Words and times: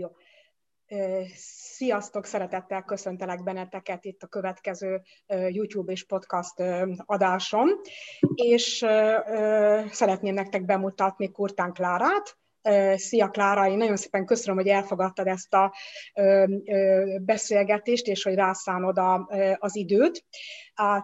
Jó. 0.00 0.08
Sziasztok, 1.76 2.24
szeretettel 2.24 2.82
köszöntelek 2.82 3.42
benneteket 3.42 4.04
itt 4.04 4.22
a 4.22 4.26
következő 4.26 5.02
YouTube 5.26 5.92
és 5.92 6.06
podcast 6.06 6.62
adásom, 7.06 7.68
és 8.34 8.76
szeretném 9.90 10.34
nektek 10.34 10.64
bemutatni 10.64 11.30
Kurtán 11.30 11.72
Klárát, 11.72 12.39
Szia 12.94 13.28
Klára, 13.28 13.68
én 13.68 13.76
nagyon 13.76 13.96
szépen 13.96 14.24
köszönöm, 14.26 14.56
hogy 14.56 14.68
elfogadtad 14.68 15.26
ezt 15.26 15.54
a 15.54 15.74
beszélgetést, 17.20 18.06
és 18.06 18.22
hogy 18.22 18.34
rászánod 18.34 18.98
a, 18.98 19.28
az 19.58 19.76
időt. 19.76 20.24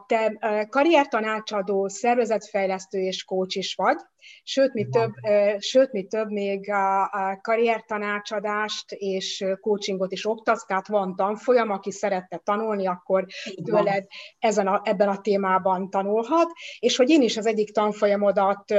Te 0.06 0.38
karriertanácsadó, 0.68 1.88
szervezetfejlesztő 1.88 2.98
és 2.98 3.24
coach 3.24 3.56
is 3.56 3.74
vagy, 3.74 3.96
sőt, 4.42 4.72
mi 4.72 4.88
több, 4.88 5.12
sőt, 5.58 5.92
mi 5.92 6.04
több 6.04 6.30
még 6.30 6.70
a 6.70 7.38
karriertanácsadást 7.42 8.92
és 8.92 9.45
coachingot 9.60 10.12
is 10.12 10.27
oktatsz, 10.27 10.64
tehát 10.66 10.88
van 10.88 11.16
tanfolyam, 11.16 11.70
aki 11.70 11.91
szerette 11.91 12.41
tanulni, 12.45 12.86
akkor 12.86 13.27
tőled 13.64 14.06
ezen 14.38 14.66
a, 14.66 14.80
ebben 14.84 15.09
a 15.09 15.20
témában 15.20 15.91
tanulhat, 15.91 16.50
és 16.78 16.96
hogy 16.96 17.10
én 17.10 17.23
is 17.23 17.36
az 17.36 17.46
egyik 17.46 17.73
tanfolyamodat 17.73 18.70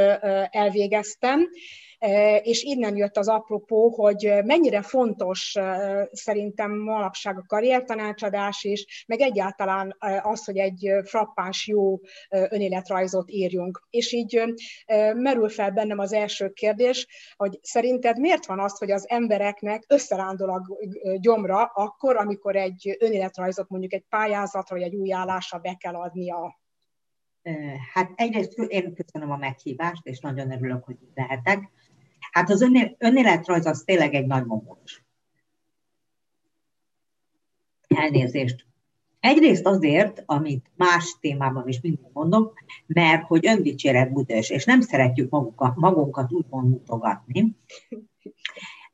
elvégeztem, 0.50 1.50
és 2.42 2.64
innen 2.64 2.96
jött 2.96 3.18
az 3.18 3.28
apropó, 3.28 3.90
hogy 3.90 4.34
mennyire 4.44 4.82
fontos 4.82 5.56
szerintem 6.12 6.72
manapság 6.78 7.38
a 7.38 7.46
karriertanácsadás 7.48 8.64
is, 8.64 9.06
meg 9.08 9.20
egyáltalán 9.20 9.96
az, 10.22 10.46
hogy 10.46 10.58
egy 10.58 10.92
frappáns 11.04 11.68
jó 11.68 12.00
önéletrajzot 12.30 13.32
írjunk. 13.32 13.88
És 13.90 14.12
így 14.12 14.44
merül 15.16 15.50
fel 15.50 15.72
bennem 15.72 16.00
az 16.00 16.14
első 16.14 16.50
kérdés, 16.50 17.08
hogy 17.36 17.60
szerinted 17.62 18.20
miért 18.20 18.46
van 18.46 18.60
az, 18.60 18.78
hogy 18.78 18.92
az 18.92 19.10
embereknek 19.10 19.84
összerándul 19.88 20.50
a 20.50 20.62
gyomra 21.20 21.64
akkor, 21.64 22.16
amikor 22.16 22.56
egy 22.56 22.98
önéletrajzot 23.00 23.70
mondjuk 23.70 23.94
egy 23.94 24.06
pályázatra 24.10 24.76
vagy 24.76 24.86
egy 24.86 24.96
új 24.96 25.14
állásra 25.14 25.58
be 25.58 25.76
kell 25.80 25.96
adnia? 25.96 26.60
Hát 27.94 28.12
egyrészt 28.16 28.58
én 28.58 28.94
köszönöm 28.94 29.32
a 29.32 29.38
meghívást, 29.38 30.06
és 30.06 30.20
nagyon 30.20 30.52
örülök, 30.52 30.84
hogy 30.84 30.98
itt 31.02 31.16
lehetek. 31.16 31.70
Hát 32.38 32.50
az 32.50 32.62
önéletrajz 32.98 33.66
az 33.66 33.84
tényleg 33.86 34.14
egy 34.14 34.26
nagy 34.26 34.46
momos. 34.46 35.04
Elnézést. 37.88 38.66
Egyrészt 39.20 39.66
azért, 39.66 40.24
amit 40.26 40.72
más 40.76 41.16
témában 41.20 41.68
is 41.68 41.82
mindig 41.82 42.06
mondok, 42.14 42.64
mert 42.86 43.24
hogy 43.24 43.48
öndicséret 43.48 44.14
büdös, 44.14 44.50
és 44.50 44.66
nem 44.66 44.82
szeretjük 44.82 45.30
magunkat, 45.30 45.76
magunkat 45.76 46.32
úgymond 46.32 46.70
mutogatni. 46.70 47.56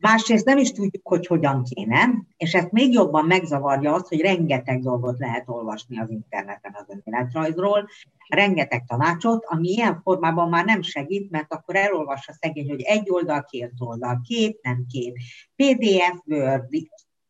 Másrészt 0.04 0.46
nem 0.46 0.58
is 0.58 0.72
tudjuk, 0.72 1.08
hogy 1.08 1.28
hogyan 1.28 1.64
kéne, 1.64 2.10
és 2.38 2.54
ezt 2.54 2.72
még 2.72 2.94
jobban 2.94 3.26
megzavarja 3.26 3.94
az, 3.94 4.08
hogy 4.08 4.22
rengeteg 4.22 4.82
dolgot 4.82 5.20
lehet 5.20 5.50
olvasni 5.50 6.00
az 6.00 6.10
interneten 6.10 6.76
az 6.76 6.86
önéletrajzról, 6.88 7.90
rengeteg 8.28 8.86
tanácsot, 8.86 9.46
ami 9.46 9.70
ilyen 9.70 10.02
formában 10.02 10.50
már 10.50 10.66
nem 10.66 10.82
segít, 10.82 11.32
mert 11.32 11.54
akkor 11.54 11.76
elolvassa 11.76 12.34
szegény, 12.34 12.70
hogy 12.70 12.82
egy 12.82 13.10
oldal, 13.10 13.44
két 13.44 13.72
oldal, 13.80 14.22
két, 14.28 14.60
nem 14.62 14.86
két, 14.90 15.18
PDF, 15.56 16.22
Word, 16.26 16.70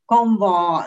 Canva, 0.06 0.86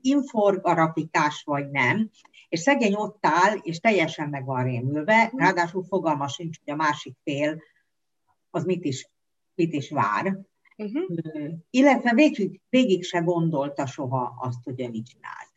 inforgrafikás 0.00 1.42
vagy 1.44 1.70
nem, 1.70 2.10
és 2.48 2.60
szegény 2.60 2.94
ott 2.94 3.26
áll, 3.26 3.56
és 3.62 3.78
teljesen 3.78 4.28
meg 4.28 4.44
van 4.44 4.64
rémülve, 4.64 5.32
ráadásul 5.36 5.84
fogalma 5.84 6.28
sincs, 6.28 6.58
hogy 6.64 6.72
a 6.72 6.76
másik 6.76 7.16
fél 7.24 7.62
az 8.50 8.64
mit 8.64 8.84
is, 8.84 9.08
mit 9.54 9.72
is 9.72 9.90
vár. 9.90 10.38
Uh-huh. 10.78 11.52
Illetve 11.70 12.14
végig, 12.14 12.60
végig 12.68 13.04
se 13.04 13.18
gondolta 13.18 13.86
soha 13.86 14.34
azt, 14.40 14.64
hogy 14.64 14.80
ő 14.80 14.88
mit 14.88 15.06
csinált. 15.06 15.52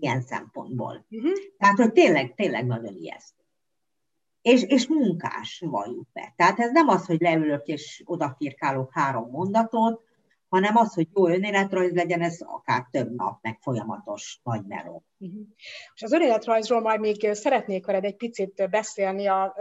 Ilyen 0.00 0.20
szempontból. 0.20 1.06
Uh-huh. 1.10 1.32
Tehát, 1.58 1.76
hogy 1.76 1.92
tényleg, 1.92 2.34
tényleg 2.34 2.66
nagyon 2.66 2.94
ijesztő. 2.94 3.44
És, 4.40 4.62
és 4.62 4.88
munkás 4.88 5.62
valljuk 5.66 6.08
be. 6.12 6.32
Tehát 6.36 6.58
ez 6.58 6.72
nem 6.72 6.88
az, 6.88 7.06
hogy 7.06 7.20
leülök 7.20 7.66
és 7.66 8.02
odafirkálok 8.04 8.92
három 8.92 9.30
mondatot, 9.30 10.05
hanem 10.48 10.76
az, 10.76 10.94
hogy 10.94 11.08
jó 11.14 11.28
önéletrajz 11.28 11.92
legyen, 11.92 12.22
ez 12.22 12.38
akár 12.40 12.86
több 12.90 13.14
nap, 13.14 13.38
meg 13.42 13.58
folyamatos 13.60 14.40
nagy 14.42 14.66
meló. 14.66 15.04
Uh-huh. 15.18 15.40
És 15.94 16.02
az 16.02 16.12
önéletrajzról 16.12 16.80
majd 16.80 17.00
még 17.00 17.28
szeretnék 17.32 17.86
veled 17.86 18.04
egy 18.04 18.16
picit 18.16 18.70
beszélni, 18.70 19.26
a, 19.26 19.56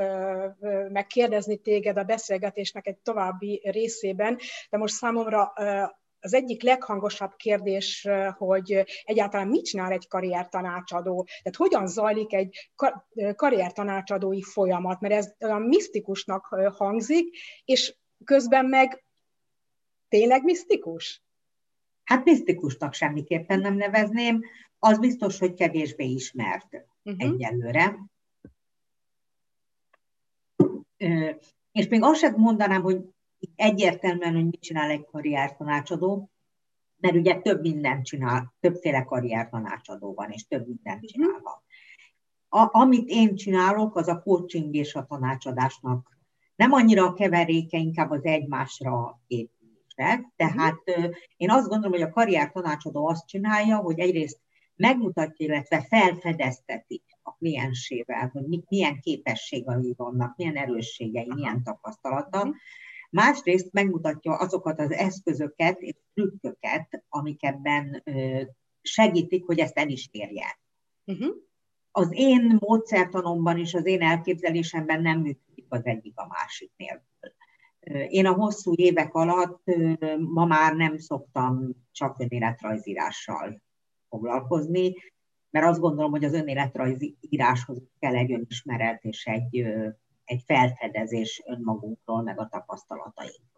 megkérdezni 0.90 1.58
téged 1.58 1.98
a 1.98 2.04
beszélgetésnek 2.04 2.88
egy 2.88 2.98
további 2.98 3.62
részében, 3.64 4.38
de 4.70 4.78
most 4.78 4.94
számomra 4.94 5.54
az 6.20 6.34
egyik 6.34 6.64
leghangosabb 6.64 7.36
kérdés, 7.36 8.08
hogy 8.38 8.84
egyáltalán 9.04 9.48
mit 9.48 9.66
csinál 9.66 9.92
egy 9.92 10.08
karriertanácsadó, 10.08 11.24
tehát 11.24 11.56
hogyan 11.58 11.88
zajlik 11.88 12.34
egy 12.34 12.70
karriertanácsadói 13.36 14.42
folyamat, 14.42 15.00
mert 15.00 15.14
ez 15.14 15.34
olyan 15.40 15.62
misztikusnak 15.62 16.46
hangzik, 16.76 17.38
és 17.66 17.96
közben 18.24 18.66
meg 18.66 19.05
tényleg 20.16 20.44
misztikus? 20.44 21.24
Hát 22.04 22.26
misztikusnak 22.26 22.94
semmiképpen 22.94 23.60
nem 23.60 23.76
nevezném, 23.76 24.44
az 24.80 25.00
biztos, 25.00 25.40
hogy 25.40 25.54
kevésbé 25.54 26.06
ismert 26.06 26.86
uh-huh. 27.04 27.32
egyelőre. 27.32 28.00
És 31.72 31.88
még 31.88 32.04
azt 32.04 32.20
sem 32.20 32.34
mondanám, 32.38 32.82
hogy 32.82 33.02
egyértelműen, 33.56 34.34
hogy 34.34 34.46
mit 34.46 34.62
csinál 34.62 34.90
egy 34.90 35.06
karriertanácsadó, 35.06 36.30
mert 36.98 37.16
ugye 37.16 37.42
több 37.42 37.62
mindent 37.62 38.06
csinál, 38.06 38.54
többféle 38.60 39.04
karriertanácsadó 39.04 40.14
van, 40.14 40.32
és 40.32 40.48
több 40.48 40.68
mindent 40.68 41.04
uh-huh. 41.04 41.10
csinál. 41.10 41.64
A, 42.50 42.80
amit 42.80 43.10
én 43.10 43.36
csinálok, 43.36 43.96
az 43.96 44.08
a 44.08 44.22
coaching 44.22 44.76
és 44.76 44.96
a 44.96 45.06
tanácsadásnak 45.06 46.14
nem 46.56 46.72
annyira 46.72 47.06
a 47.06 47.14
keveréke, 47.14 47.78
inkább 47.78 48.10
az 48.10 48.24
egymásra 48.24 49.22
ép, 49.28 49.52
meg. 49.96 50.32
Tehát 50.36 50.82
uh-huh. 50.86 51.16
én 51.38 51.50
azt 51.50 51.68
gondolom, 51.68 51.92
hogy 51.92 52.10
a 52.10 52.14
karrier 52.14 52.52
tanácsadó 52.52 53.08
azt 53.08 53.28
csinálja, 53.28 53.78
hogy 53.78 54.00
egyrészt 54.00 54.40
megmutatja, 54.76 55.46
illetve 55.46 55.82
felfedezteti 55.82 57.04
a 57.24 57.32
kliensével, 57.32 58.30
hogy 58.34 58.64
milyen 58.70 59.00
képességei 59.00 59.94
vannak, 59.98 60.36
milyen 60.38 60.56
erősségei, 60.56 61.34
milyen 61.36 61.64
tapasztalata. 61.64 62.38
Uh-huh. 62.38 62.56
Másrészt 63.10 63.72
megmutatja 63.72 64.34
azokat 64.34 64.80
az 64.80 64.92
eszközöket 64.92 65.80
és 65.80 65.96
trükköket, 66.14 67.04
amik 67.10 67.44
ebben 67.44 68.04
segítik, 68.82 69.46
hogy 69.46 69.60
ezt 69.60 69.78
el 69.78 69.90
is 69.90 70.10
érje. 70.12 70.60
Uh-huh. 71.06 71.36
Az 71.92 72.10
én 72.12 72.58
módszertanomban 72.60 73.58
és 73.58 73.74
az 73.74 73.86
én 73.86 74.02
elképzelésemben 74.02 75.02
nem 75.02 75.20
működik 75.20 75.66
az 75.70 75.86
egyik 75.86 76.18
a 76.20 76.28
másik 76.28 76.72
nélkül. 76.78 77.34
Én 78.08 78.26
a 78.26 78.34
hosszú 78.34 78.74
évek 78.76 79.14
alatt 79.14 79.64
ma 80.18 80.46
már 80.46 80.76
nem 80.76 80.98
szoktam 80.98 81.70
csak 81.92 82.20
önéletrajzírással 82.20 83.62
foglalkozni, 84.10 84.94
mert 85.50 85.66
azt 85.66 85.80
gondolom, 85.80 86.12
hogy 86.12 86.24
az 86.24 86.34
önéletrajzíráshoz 86.34 87.82
kell 88.00 88.16
egy 88.16 88.32
önismeret 88.34 89.04
és 89.04 89.26
egy, 89.26 89.66
egy 90.24 90.44
felfedezés 90.46 91.44
önmagunkról, 91.46 92.22
meg 92.22 92.40
a 92.40 92.48
tapasztalatainkról. 92.48 93.55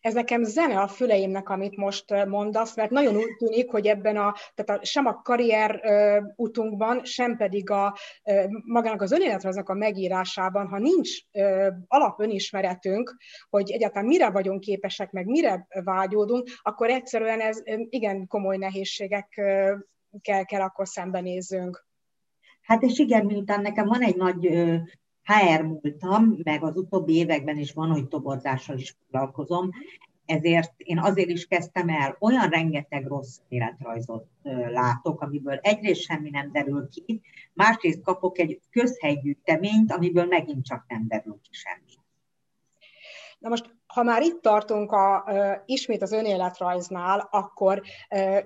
Ez 0.00 0.14
nekem 0.14 0.42
zene 0.42 0.80
a 0.80 0.88
füleimnek, 0.88 1.48
amit 1.48 1.76
most 1.76 2.26
mondasz, 2.26 2.76
mert 2.76 2.90
nagyon 2.90 3.16
úgy 3.16 3.36
tűnik, 3.36 3.70
hogy 3.70 3.86
ebben 3.86 4.16
a, 4.16 4.34
tehát 4.54 4.80
a, 4.80 4.84
sem 4.84 5.06
a 5.06 5.22
karrier 5.22 5.80
uh, 5.84 6.32
utunkban, 6.36 7.04
sem 7.04 7.36
pedig 7.36 7.70
a 7.70 7.96
uh, 8.24 8.44
magának 8.64 9.02
az 9.02 9.12
önéletrajznak 9.12 9.68
a 9.68 9.74
megírásában, 9.74 10.66
ha 10.66 10.78
nincs 10.78 11.10
uh, 11.32 11.66
alapönismeretünk, 11.86 13.16
hogy 13.50 13.70
egyáltalán 13.70 14.08
mire 14.08 14.30
vagyunk 14.30 14.60
képesek, 14.60 15.10
meg 15.10 15.26
mire 15.26 15.66
vágyódunk, 15.84 16.48
akkor 16.62 16.90
egyszerűen 16.90 17.40
ez 17.40 17.62
igen 17.88 18.26
komoly 18.26 18.56
nehézségekkel 18.56 20.44
kell 20.44 20.60
akkor 20.60 20.88
szembenézzünk. 20.88 21.86
Hát 22.62 22.82
és 22.82 22.98
igen, 22.98 23.26
miután 23.26 23.60
nekem 23.60 23.86
van 23.86 24.02
egy 24.02 24.16
nagy 24.16 24.48
HR 25.28 25.62
múltam, 25.62 26.38
meg 26.42 26.62
az 26.62 26.76
utóbbi 26.76 27.14
években 27.14 27.58
is 27.58 27.72
van, 27.72 27.90
hogy 27.90 28.08
toborzással 28.08 28.78
is 28.78 28.96
foglalkozom, 28.98 29.70
ezért 30.24 30.72
én 30.76 30.98
azért 30.98 31.28
is 31.28 31.46
kezdtem 31.46 31.88
el, 31.88 32.16
olyan 32.20 32.48
rengeteg 32.48 33.06
rossz 33.06 33.38
életrajzot 33.48 34.26
látok, 34.70 35.20
amiből 35.20 35.58
egyrészt 35.62 36.00
semmi 36.00 36.30
nem 36.30 36.52
derül 36.52 36.88
ki, 36.88 37.20
másrészt 37.52 38.02
kapok 38.02 38.38
egy 38.38 38.60
közhelygyűjteményt, 38.70 39.92
amiből 39.92 40.26
megint 40.26 40.64
csak 40.64 40.84
nem 40.88 41.04
derül 41.08 41.40
ki 41.42 41.50
semmi. 41.50 41.92
Na 43.38 43.48
most 43.48 43.77
ha 43.94 44.02
már 44.02 44.22
itt 44.22 44.42
tartunk 44.42 44.92
a, 44.92 45.24
ismét 45.66 46.02
az 46.02 46.12
önéletrajznál, 46.12 47.28
akkor 47.30 47.82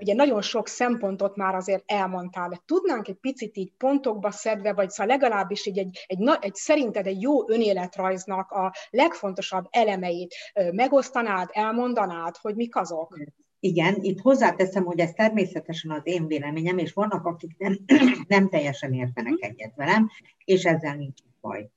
ugye 0.01 0.15
nagyon 0.15 0.43
sok 0.43 0.69
szempontot 0.69 1.37
már 1.37 1.55
azért 1.55 1.83
elmondtál, 1.87 2.49
de 2.49 2.63
tudnánk 2.65 3.09
egy 3.09 3.19
picit 3.21 3.57
így 3.57 3.73
pontokba 3.79 4.31
szedve, 4.31 4.73
vagy 4.73 4.91
szóval 4.91 5.17
legalábbis 5.17 5.67
így 5.67 5.79
egy, 5.79 6.05
egy, 6.07 6.29
egy 6.41 6.55
szerinted 6.55 7.07
egy 7.07 7.21
jó 7.21 7.51
önéletrajznak 7.51 8.51
a 8.51 8.73
legfontosabb 8.91 9.67
elemeit 9.71 10.35
megosztanád, 10.73 11.49
elmondanád, 11.53 12.37
hogy 12.37 12.55
mik 12.55 12.77
azok? 12.77 13.17
Igen, 13.61 13.97
itt 14.01 14.21
hozzáteszem, 14.21 14.85
hogy 14.85 14.99
ez 14.99 15.13
természetesen 15.13 15.91
az 15.91 16.01
én 16.05 16.27
véleményem, 16.27 16.79
és 16.79 16.93
vannak, 16.93 17.25
akik 17.25 17.59
nem, 17.59 17.79
nem 18.29 18.49
teljesen 18.49 18.93
értenek 18.93 19.35
egyet 19.39 19.75
velem, 19.75 20.11
és 20.45 20.65
ezzel 20.65 20.97
nincs 20.97 21.21
baj. 21.41 21.71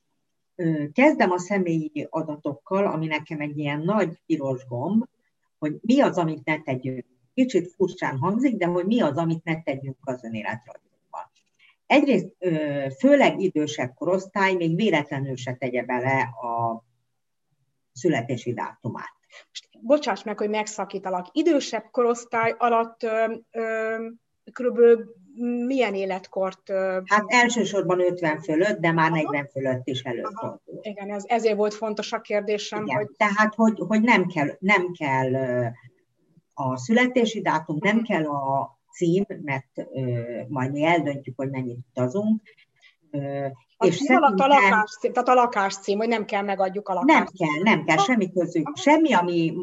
Kezdem 0.93 1.31
a 1.31 1.37
személyi 1.37 2.07
adatokkal, 2.09 2.85
ami 2.85 3.05
nekem 3.05 3.39
egy 3.39 3.57
ilyen 3.57 3.81
nagy 3.81 4.19
piros 4.25 4.65
gomb, 4.65 5.03
hogy 5.57 5.77
mi 5.81 6.01
az, 6.01 6.17
amit 6.17 6.45
ne 6.45 6.61
tegyünk. 6.61 7.05
Kicsit 7.33 7.73
furcsán 7.75 8.17
hangzik, 8.17 8.55
de 8.55 8.65
hogy 8.65 8.85
mi 8.85 9.01
az, 9.01 9.17
amit 9.17 9.43
ne 9.43 9.61
tegyünk 9.61 9.97
az 10.01 10.23
önéletrajzokban. 10.23 11.31
Egyrészt 11.85 12.35
főleg 12.99 13.39
idősebb 13.39 13.93
korosztály 13.93 14.53
még 14.53 14.75
véletlenül 14.75 15.35
se 15.35 15.53
tegye 15.53 15.83
bele 15.83 16.21
a 16.21 16.83
születési 17.93 18.53
dátumát. 18.53 19.13
Most, 19.47 19.69
bocsáss 19.81 20.23
meg, 20.23 20.37
hogy 20.37 20.49
megszakítalak. 20.49 21.27
Idősebb 21.31 21.83
korosztály 21.91 22.55
alatt 22.57 23.03
ö, 23.03 23.35
ö, 23.51 23.95
körülbelül 24.53 25.15
milyen 25.65 25.93
életkort? 25.93 26.71
Hát 27.05 27.23
elsősorban 27.27 27.99
50 27.99 28.41
fölött, 28.41 28.79
de 28.79 28.91
már 28.91 29.11
40 29.11 29.47
fölött 29.51 29.87
is 29.87 30.01
előfordul. 30.01 30.79
Igen, 30.81 31.11
ez, 31.11 31.23
ezért 31.27 31.55
volt 31.55 31.73
fontos 31.73 32.13
a 32.13 32.21
kérdésem. 32.21 32.83
Igen, 32.85 32.97
hogy... 32.97 33.09
Tehát, 33.17 33.55
hogy, 33.55 33.79
hogy 33.87 34.01
nem, 34.01 34.25
kell, 34.25 34.49
nem 34.59 34.91
kell 34.91 35.35
a 36.53 36.77
születési 36.77 37.41
dátum, 37.41 37.77
nem 37.79 37.95
mhm. 37.95 38.05
kell 38.05 38.25
a 38.25 38.77
cím, 38.91 39.23
mert 39.27 39.87
majd 40.47 40.71
mi 40.71 40.83
eldöntjük, 40.83 41.35
hogy 41.37 41.49
mennyit 41.49 41.79
utazunk, 41.89 42.41
a 43.77 43.85
és 43.85 43.95
szerintem... 43.95 44.33
a 44.37 44.47
lakáscím, 44.47 45.13
tehát 45.13 45.29
a 45.29 45.33
lakáscím, 45.33 45.97
hogy 45.97 46.07
nem 46.07 46.25
kell 46.25 46.41
megadjuk 46.41 46.89
a 46.89 46.93
lakáscím. 46.93 47.47
Nem 47.47 47.63
kell, 47.63 47.73
nem 47.73 47.85
kell, 47.85 47.97
semmi 47.97 48.31
közük. 48.31 48.71
Semmi, 48.75 49.13
ami 49.13 49.53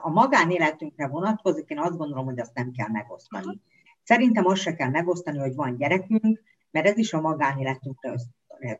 a 0.00 0.10
magánéletünkre 0.10 1.08
vonatkozik, 1.08 1.68
én 1.68 1.78
azt 1.78 1.96
gondolom, 1.96 2.24
hogy 2.24 2.40
azt 2.40 2.54
nem 2.54 2.70
kell 2.72 2.88
megosztani. 2.88 3.60
Szerintem 4.10 4.46
azt 4.46 4.60
se 4.60 4.74
kell 4.74 4.90
megosztani, 4.90 5.38
hogy 5.38 5.54
van 5.54 5.76
gyerekünk, 5.76 6.42
mert 6.70 6.86
ez 6.86 6.96
is 6.96 7.12
a 7.12 7.20
magánéletünkre 7.20 8.14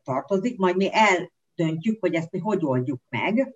tartozik, 0.04 0.58
majd 0.58 0.76
mi 0.76 0.90
eldöntjük, 0.92 2.00
hogy 2.00 2.14
ezt 2.14 2.30
mi 2.30 2.38
hogy 2.38 2.64
oldjuk 2.64 3.00
meg. 3.08 3.54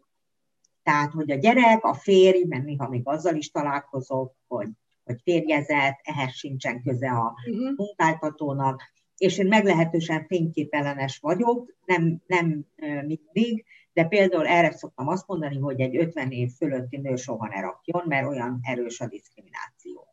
Tehát, 0.82 1.12
hogy 1.12 1.30
a 1.30 1.36
gyerek, 1.36 1.84
a 1.84 1.94
férj, 1.94 2.44
mert 2.44 2.64
néha 2.64 2.88
még 2.88 3.00
azzal 3.04 3.34
is 3.34 3.50
találkozok, 3.50 4.34
hogy, 4.46 4.68
hogy 5.04 5.20
férjezett, 5.22 6.00
ehhez 6.02 6.34
sincsen 6.34 6.82
köze 6.82 7.10
a 7.10 7.34
uh-huh. 7.50 7.76
munkáltatónak, 7.76 8.82
és 9.16 9.38
én 9.38 9.46
meglehetősen 9.46 10.26
fényképellenes 10.26 11.18
vagyok, 11.18 11.74
nem, 11.84 12.22
nem 12.26 12.66
mindig, 13.06 13.64
de 13.92 14.04
például 14.04 14.46
erre 14.46 14.72
szoktam 14.72 15.08
azt 15.08 15.26
mondani, 15.26 15.58
hogy 15.58 15.80
egy 15.80 15.96
50 15.96 16.30
év 16.30 16.50
fölötti 16.56 16.96
nő 16.96 17.16
soha 17.16 17.48
ne 17.48 17.60
rakjon, 17.60 18.02
mert 18.06 18.28
olyan 18.28 18.58
erős 18.62 19.00
a 19.00 19.06
diszkrimináció. 19.06 20.03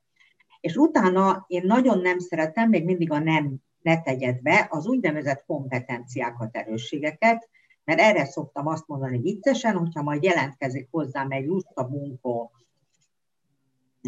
És 0.62 0.76
utána 0.76 1.46
én 1.48 1.64
nagyon 1.66 2.00
nem 2.00 2.20
szeretem, 2.20 2.70
még 2.70 2.86
mindig 2.86 3.12
a 3.12 3.20
nem 3.20 3.56
ne 3.82 4.02
tegyed 4.02 4.42
be, 4.42 4.68
az 4.70 4.88
úgynevezett 4.88 5.44
kompetenciákat, 5.46 6.56
erősségeket, 6.56 7.50
mert 7.84 8.00
erre 8.00 8.26
szoktam 8.26 8.68
azt 8.68 8.88
mondani 8.88 9.18
viccesen, 9.18 9.78
hogyha 9.78 10.02
majd 10.02 10.24
jelentkezik 10.24 10.88
hozzám 10.92 11.32
egy 11.32 11.46
lusta 11.46 11.84
bunkó 11.84 12.52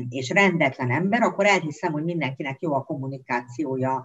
és 0.09 0.29
rendetlen 0.29 0.91
ember, 0.91 1.21
akkor 1.21 1.45
elhiszem, 1.45 1.91
hogy 1.91 2.03
mindenkinek 2.03 2.61
jó 2.61 2.73
a 2.73 2.83
kommunikációja, 2.83 4.03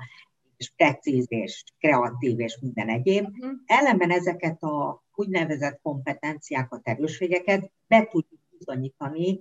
és 0.56 0.72
precíz, 0.76 1.26
és 1.28 1.64
kreatív, 1.78 2.40
és 2.40 2.58
minden 2.60 2.88
egyéb. 2.88 3.28
Uh-huh. 3.28 3.50
Ellenben 3.66 4.10
ezeket 4.10 4.62
a 4.62 5.02
úgynevezett 5.14 5.80
kompetenciákat, 5.82 6.88
erősségeket 6.88 7.70
be 7.86 8.06
tudjuk 8.10 8.40
bizonyítani 8.58 9.40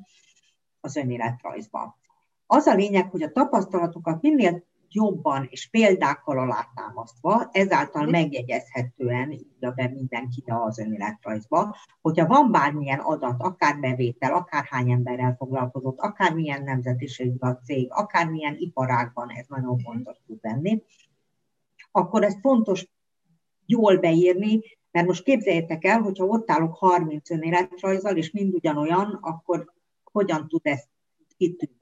az 0.80 0.95
önéletrajzba. 0.95 1.98
Az 2.48 2.66
a 2.66 2.74
lényeg, 2.74 3.10
hogy 3.10 3.22
a 3.22 3.32
tapasztalatokat 3.32 4.22
minél 4.22 4.64
jobban 4.90 5.48
és 5.50 5.70
példákkal 5.70 6.40
alátámasztva, 6.40 7.50
ezáltal 7.52 8.02
mhm. 8.02 8.12
megjegyezhetően 8.12 9.32
írja 9.32 9.72
be 9.72 9.88
mindenki 9.88 10.44
az 10.46 10.80
önéletrajzba, 10.80 11.76
hogyha 12.02 12.28
van 12.28 12.52
bármilyen 12.52 13.00
adat, 13.00 13.42
akár 13.42 13.80
bevétel, 13.80 14.34
akár 14.34 14.66
hány 14.66 14.92
emberrel 14.92 15.36
foglalkozott, 15.38 16.00
akár 16.00 16.34
milyen 16.34 16.64
nemzetiségű 16.64 17.38
a 17.40 17.60
cég, 17.64 17.88
akár 17.92 18.30
milyen 18.30 18.56
iparágban, 18.58 19.30
ez 19.30 19.46
nagyon 19.48 19.74
mhm. 19.74 19.84
fontos 19.84 20.18
tud 20.28 20.40
lenni, 20.42 20.84
akkor 21.92 22.24
ez 22.24 22.36
fontos 22.42 22.88
jól 23.66 23.98
beírni, 23.98 24.62
mert 24.92 25.08
most 25.08 25.24
képzeljétek 25.24 25.86
el, 25.86 26.02
hogyha 26.02 26.26
ott 26.26 26.52
állok 26.52 26.76
30 26.76 27.30
önéletrajzal, 27.30 28.18
és 28.18 28.32
mind 28.32 28.54
ugyanolyan, 28.54 29.20
akkor 29.22 29.74
hogyan 30.04 30.48
tud 30.48 30.62
ezt 30.64 30.88
kitűnni 31.38 31.77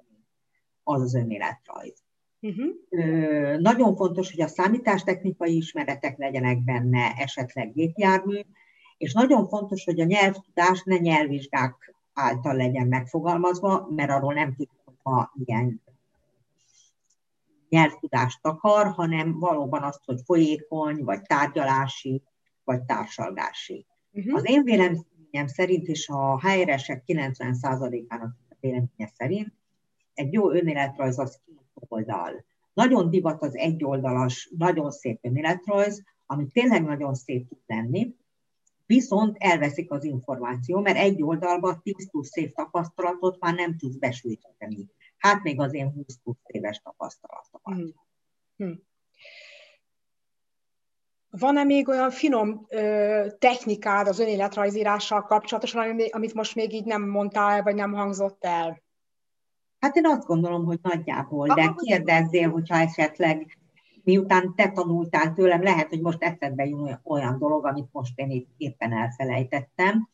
az 0.87 1.01
az 1.01 1.15
önéletrajz. 1.15 2.03
Uh-huh. 2.39 3.59
Nagyon 3.59 3.95
fontos, 3.95 4.31
hogy 4.31 4.41
a 4.41 4.47
számítástechnikai 4.47 5.55
ismeretek 5.55 6.17
legyenek 6.17 6.63
benne, 6.63 7.13
esetleg 7.17 7.73
gépjármű, 7.73 8.39
és 8.97 9.13
nagyon 9.13 9.47
fontos, 9.47 9.83
hogy 9.83 9.99
a 9.99 10.05
nyelvtudás 10.05 10.83
ne 10.83 10.97
nyelvvizsgák 10.97 11.95
által 12.13 12.55
legyen 12.55 12.87
megfogalmazva, 12.87 13.87
mert 13.95 14.11
arról 14.11 14.33
nem 14.33 14.49
tudjuk, 14.49 14.99
ha 15.03 15.33
ilyen 15.45 15.81
nyelvtudást 17.69 18.45
akar, 18.45 18.87
hanem 18.87 19.39
valóban 19.39 19.83
azt, 19.83 20.01
hogy 20.05 20.21
folyékony, 20.25 21.03
vagy 21.03 21.21
tárgyalási, 21.21 22.21
vagy 22.63 22.83
társalgási. 22.83 23.85
Uh-huh. 24.11 24.35
Az 24.35 24.49
én 24.49 24.63
véleményem 24.63 25.47
szerint, 25.47 25.87
és 25.87 26.09
a 26.09 26.39
HR-esek 26.39 27.03
90%-ának 27.07 28.35
véleménye 28.59 29.11
szerint, 29.13 29.53
egy 30.15 30.33
jó 30.33 30.51
önéletrajz 30.51 31.19
az 31.19 31.39
két 31.45 31.85
oldal. 31.87 32.45
Nagyon 32.73 33.09
divat 33.09 33.41
az 33.41 33.55
egyoldalas, 33.55 34.51
nagyon 34.57 34.91
szép 34.91 35.19
önéletrajz, 35.21 36.03
ami 36.25 36.47
tényleg 36.47 36.83
nagyon 36.83 37.13
szép 37.13 37.47
tud 37.47 37.59
lenni, 37.65 38.15
viszont 38.85 39.35
elveszik 39.39 39.91
az 39.91 40.03
információ, 40.03 40.79
mert 40.79 40.97
egy 40.97 41.23
oldalban 41.23 41.81
10 41.81 42.09
plusz 42.09 42.29
szép 42.29 42.55
tapasztalatot 42.55 43.39
már 43.39 43.53
nem 43.53 43.77
tudsz 43.77 43.95
besújtani 43.95 44.89
hát 45.25 45.43
még 45.43 45.59
az 45.59 45.73
én 45.73 45.91
20 45.91 46.19
20 46.23 46.35
éves 46.45 46.81
tapasztalatomat. 46.83 47.75
Hmm. 47.75 47.93
Hmm. 48.55 48.83
Van-e 51.29 51.63
még 51.63 51.87
olyan 51.87 52.11
finom 52.11 52.65
ö, 52.69 53.27
technikád 53.39 54.07
az 54.07 54.19
önéletrajzírással 54.19 55.21
kapcsolatosan, 55.21 55.99
amit 56.11 56.33
most 56.33 56.55
még 56.55 56.73
így 56.73 56.85
nem 56.85 57.01
mondtál, 57.01 57.63
vagy 57.63 57.75
nem 57.75 57.93
hangzott 57.93 58.43
el? 58.43 58.83
Hát 59.85 59.95
én 59.95 60.05
azt 60.05 60.25
gondolom, 60.25 60.65
hogy 60.65 60.79
nagyjából, 60.81 61.47
de 61.47 61.73
kérdezzél, 61.77 62.49
hogyha 62.49 62.75
esetleg 62.75 63.57
miután 64.03 64.53
te 64.55 64.71
tanultál 64.71 65.33
tőlem, 65.33 65.63
lehet, 65.63 65.87
hogy 65.87 66.01
most 66.01 66.23
eszedbe 66.23 66.65
jön 66.65 66.99
olyan 67.03 67.37
dolog, 67.39 67.65
amit 67.65 67.89
most 67.91 68.19
én 68.19 68.47
éppen 68.57 68.93
elfelejtettem, 68.93 70.09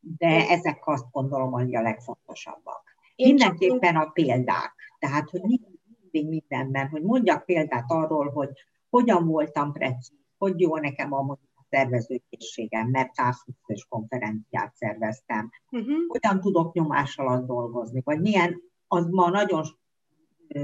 de 0.00 0.48
ezek 0.48 0.82
azt 0.84 1.04
gondolom, 1.10 1.50
hogy 1.50 1.74
a 1.74 1.82
legfontosabbak. 1.82 2.82
Én 3.14 3.28
Mindenképpen 3.28 3.96
a 3.96 4.06
példák. 4.06 4.74
Tehát, 4.98 5.30
hogy 5.30 5.40
mindig 5.40 6.28
mindenben, 6.28 6.88
hogy 6.88 7.02
mondjak 7.02 7.44
példát 7.44 7.84
arról, 7.86 8.30
hogy 8.30 8.50
hogyan 8.90 9.26
voltam 9.26 9.72
precíz, 9.72 10.18
hogy 10.38 10.60
jó 10.60 10.76
nekem 10.76 11.12
a 11.12 11.38
szervezőkészségem, 11.70 12.88
mert 12.88 13.14
távfűzős 13.14 13.86
konferenciát 13.88 14.74
szerveztem, 14.74 15.50
uh-huh. 15.70 15.96
hogyan 16.08 16.40
tudok 16.40 16.74
nyomás 16.74 17.18
alatt 17.18 17.46
dolgozni, 17.46 18.00
vagy 18.04 18.20
milyen, 18.20 18.72
az 18.86 19.06
ma 19.06 19.30
nagyon 19.30 19.64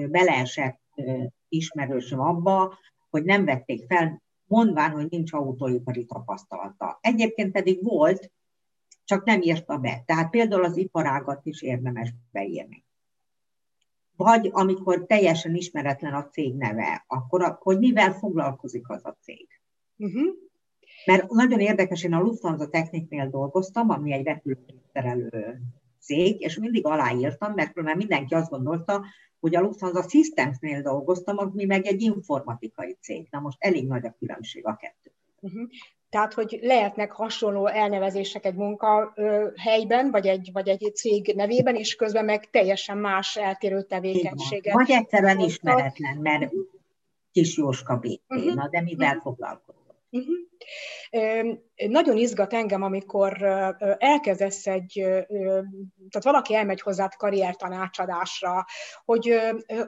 beleesett 0.09 0.81
ismerősöm 1.49 2.21
abba, 2.21 2.79
hogy 3.11 3.25
nem 3.25 3.45
vették 3.45 3.87
fel, 3.87 4.23
mondván, 4.45 4.91
hogy 4.91 5.07
nincs 5.11 5.33
autóipari 5.33 6.05
tapasztalata. 6.05 6.99
Egyébként 7.01 7.53
pedig 7.53 7.85
volt, 7.85 8.31
csak 9.05 9.25
nem 9.25 9.43
írta 9.43 9.79
be. 9.79 10.03
Tehát 10.07 10.31
például 10.31 10.65
az 10.65 10.77
iparágat 10.77 11.47
is 11.47 11.63
érdemes 11.63 12.15
beírni. 12.33 12.85
Vagy 14.17 14.49
amikor 14.53 15.07
teljesen 15.07 15.55
ismeretlen 15.55 16.15
a 16.15 16.29
cég 16.29 16.57
neve, 16.57 17.05
akkor 17.07 17.59
hogy 17.61 17.79
mivel 17.79 18.13
foglalkozik 18.13 18.89
az 18.89 19.05
a 19.05 19.17
cég. 19.21 19.49
Uh-huh. 19.97 20.35
Mert 21.07 21.31
nagyon 21.31 21.61
érdekes, 21.61 22.05
én 22.05 22.13
a 22.13 22.21
Lufthansa 22.21 22.69
Techniknél 22.69 23.31
dolgoztam, 23.31 23.91
ami 23.91 24.13
egy 24.13 24.25
repülőterelő 24.25 25.61
cég, 26.01 26.41
és 26.41 26.59
mindig 26.59 26.87
aláírtam, 26.87 27.53
mert 27.55 27.75
mert 27.75 27.97
mindenki 27.97 28.35
azt 28.35 28.51
gondolta, 28.51 29.05
hogy 29.41 29.57
a 29.57 29.61
Lufthansa 29.61 30.09
Systemsnél 30.09 30.83
dolgoztam, 30.83 31.39
ami 31.39 31.65
meg 31.65 31.87
egy 31.87 32.03
informatikai 32.03 32.97
cég. 33.01 33.27
Na 33.31 33.41
most 33.41 33.57
elég 33.61 33.87
nagy 33.87 34.07
a 34.07 34.15
különbség 34.19 34.67
a 34.67 34.77
kettő. 34.77 35.13
Uh-huh. 35.41 35.69
Tehát, 36.11 36.35
hogy 36.35 36.59
lehetnek 36.63 37.13
hasonló 37.13 37.67
elnevezések 37.67 38.45
egy 38.45 38.55
munkahelyben, 38.55 40.11
vagy 40.11 40.27
egy, 40.27 40.51
vagy 40.53 40.69
egy 40.69 40.91
cég 40.95 41.33
nevében, 41.37 41.77
és 41.77 41.95
közben 41.95 42.25
meg 42.25 42.51
teljesen 42.51 42.99
más 42.99 43.37
eltérő 43.37 43.83
tevékenységet. 43.83 44.75
Vagy 44.75 44.91
egyszerűen 44.91 45.39
ismeretlen, 45.39 46.17
mert 46.17 46.53
kis 47.33 47.57
Jóska 47.57 47.97
BT, 47.97 48.21
uh-huh. 48.29 48.55
na 48.55 48.69
de 48.69 48.81
mivel 48.81 49.09
uh-huh. 49.09 49.23
foglalkozik? 49.23 49.80
Uh-huh. 50.11 51.59
Nagyon 51.89 52.17
izgat 52.17 52.53
engem, 52.53 52.83
amikor 52.83 53.43
elkezdesz 53.99 54.67
egy, 54.67 54.93
tehát 56.09 56.23
valaki 56.23 56.55
elmegy 56.55 56.81
hozzád 56.81 57.15
karriertanácsadásra, 57.15 58.65
hogy, 59.05 59.39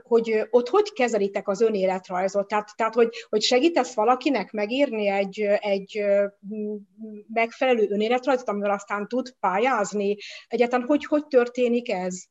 hogy 0.02 0.46
ott 0.50 0.68
hogy 0.68 0.92
kezelitek 0.92 1.48
az 1.48 1.60
önéletrajzot, 1.60 2.48
tehát, 2.48 2.70
tehát 2.76 2.94
hogy, 2.94 3.08
hogy 3.28 3.42
segítesz 3.42 3.94
valakinek 3.94 4.50
megírni 4.50 5.08
egy, 5.08 5.40
egy 5.40 6.04
megfelelő 7.32 7.86
önéletrajzot, 7.90 8.48
amivel 8.48 8.70
aztán 8.70 9.08
tud 9.08 9.34
pályázni? 9.40 10.16
Egyáltalán 10.48 10.86
hogy, 10.86 11.04
hogy 11.04 11.26
történik 11.26 11.90
ez? 11.90 12.24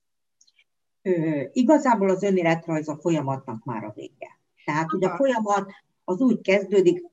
Ö, 1.02 1.42
igazából 1.52 2.10
az 2.10 2.24
önéletrajz 2.24 2.90
a 2.90 2.98
folyamatnak 3.02 3.64
már 3.64 3.84
a 3.84 3.92
vége. 3.96 4.40
Tehát, 4.66 4.90
hogy 4.90 5.04
a 5.04 5.16
folyamat 5.16 5.72
az 6.04 6.22
úgy 6.22 6.42
kezdődik, 6.42 7.10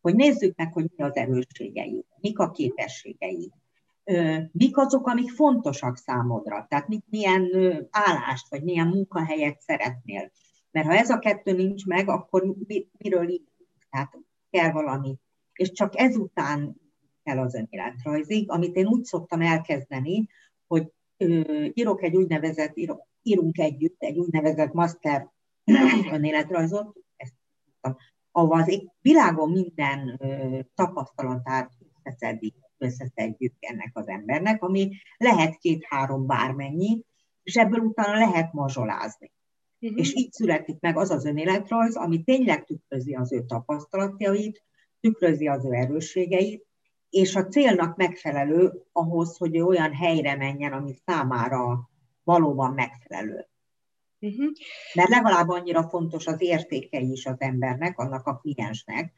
hogy 0.00 0.14
nézzük 0.14 0.56
meg, 0.56 0.72
hogy 0.72 0.90
mi 0.96 1.04
az 1.04 1.16
erősségei, 1.16 2.04
mik 2.20 2.38
a 2.38 2.50
képességei, 2.50 3.52
mik 4.52 4.76
azok, 4.76 5.06
amik 5.06 5.30
fontosak 5.30 5.96
számodra, 5.96 6.66
tehát 6.68 6.88
mit, 6.88 7.04
milyen 7.10 7.50
állást, 7.90 8.48
vagy 8.48 8.62
milyen 8.62 8.88
munkahelyet 8.88 9.60
szeretnél. 9.60 10.30
Mert 10.70 10.86
ha 10.86 10.94
ez 10.94 11.10
a 11.10 11.18
kettő 11.18 11.52
nincs 11.52 11.86
meg, 11.86 12.08
akkor 12.08 12.54
miről 12.98 13.28
így? 13.28 13.48
Tehát 13.90 14.18
kell 14.50 14.70
valami. 14.70 15.16
És 15.52 15.72
csak 15.72 15.98
ezután 15.98 16.76
kell 17.22 17.38
az 17.38 17.54
önéletrajzig, 17.54 18.50
amit 18.50 18.76
én 18.76 18.86
úgy 18.86 19.04
szoktam 19.04 19.40
elkezdeni, 19.40 20.28
hogy 20.66 20.92
írok 21.72 22.02
egy 22.02 22.16
úgynevezett, 22.16 22.74
írunk 23.22 23.58
együtt 23.58 24.02
egy 24.02 24.18
úgynevezett 24.18 24.72
master 24.72 25.30
önéletrajzot, 26.12 26.96
ezt 27.16 27.34
ahol 28.36 28.60
az 28.60 28.80
világon 29.00 29.50
minden 29.50 30.20
tapasztalatát 30.74 31.70
összeszedik, 32.02 32.54
összeszedjük 32.78 33.54
ennek 33.58 33.90
az 33.92 34.08
embernek, 34.08 34.62
ami 34.62 34.90
lehet 35.16 35.56
két-három 35.56 36.26
bármennyi, 36.26 37.04
és 37.42 37.56
ebből 37.56 37.80
utána 37.80 38.18
lehet 38.18 38.52
mazsolázni. 38.52 39.32
Uh-huh. 39.80 39.98
És 39.98 40.14
így 40.14 40.32
születik 40.32 40.80
meg 40.80 40.96
az 40.96 41.10
az 41.10 41.24
önéletrajz, 41.24 41.96
ami 41.96 42.22
tényleg 42.22 42.64
tükrözi 42.64 43.14
az 43.14 43.32
ő 43.32 43.44
tapasztalatjait, 43.46 44.62
tükrözi 45.00 45.48
az 45.48 45.64
ő 45.64 45.72
erősségeit, 45.72 46.66
és 47.10 47.34
a 47.34 47.46
célnak 47.46 47.96
megfelelő 47.96 48.72
ahhoz, 48.92 49.36
hogy 49.36 49.56
ő 49.56 49.64
olyan 49.64 49.92
helyre 49.92 50.36
menjen, 50.36 50.72
ami 50.72 50.94
számára 51.04 51.90
valóban 52.24 52.72
megfelelő. 52.72 53.48
Uh-huh. 54.24 54.52
Mert 54.94 55.08
legalább 55.08 55.48
annyira 55.48 55.88
fontos 55.88 56.26
az 56.26 56.40
értékei 56.40 57.10
is 57.10 57.26
az 57.26 57.36
embernek, 57.38 57.98
annak 57.98 58.26
a 58.26 58.36
kliensnek, 58.36 59.12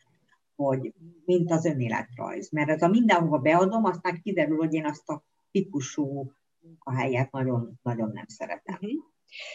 hogy 0.57 0.93
mint 1.25 1.51
az 1.51 1.65
önéletrajz. 1.65 2.51
Mert 2.51 2.69
ez 2.69 2.83
a 2.83 2.89
mindenhova 2.89 3.39
beadom, 3.39 3.85
aztán 3.85 4.21
kiderül, 4.23 4.57
hogy 4.57 4.75
én 4.75 4.85
azt 4.85 5.09
a 5.09 5.25
típusú 5.51 6.33
munkahelyet 6.61 7.31
nagyon, 7.31 7.79
nagyon 7.83 8.11
nem 8.13 8.27
szeretem. 8.27 8.75
Uh-huh. 8.75 9.05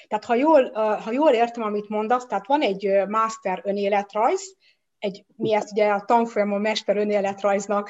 Tehát 0.08 0.26
ha 0.26 0.36
jól, 0.36 0.72
ha 0.74 1.12
jól 1.12 1.32
értem, 1.32 1.64
amit 1.64 1.90
mondasz, 1.90 2.26
tehát 2.26 2.48
van 2.48 2.62
egy 2.62 2.90
master 3.08 3.62
önéletrajz, 3.64 4.58
egy, 5.02 5.26
mi 5.36 5.54
ezt 5.54 5.72
ugye 5.72 5.90
a 5.90 6.06
tanfolyamon 6.06 6.62
mester 6.62 6.98
önéletrajznak 6.98 7.90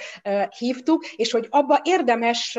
hívtuk, 0.58 1.06
és 1.06 1.32
hogy 1.32 1.48
abba 1.50 1.80
érdemes 1.84 2.52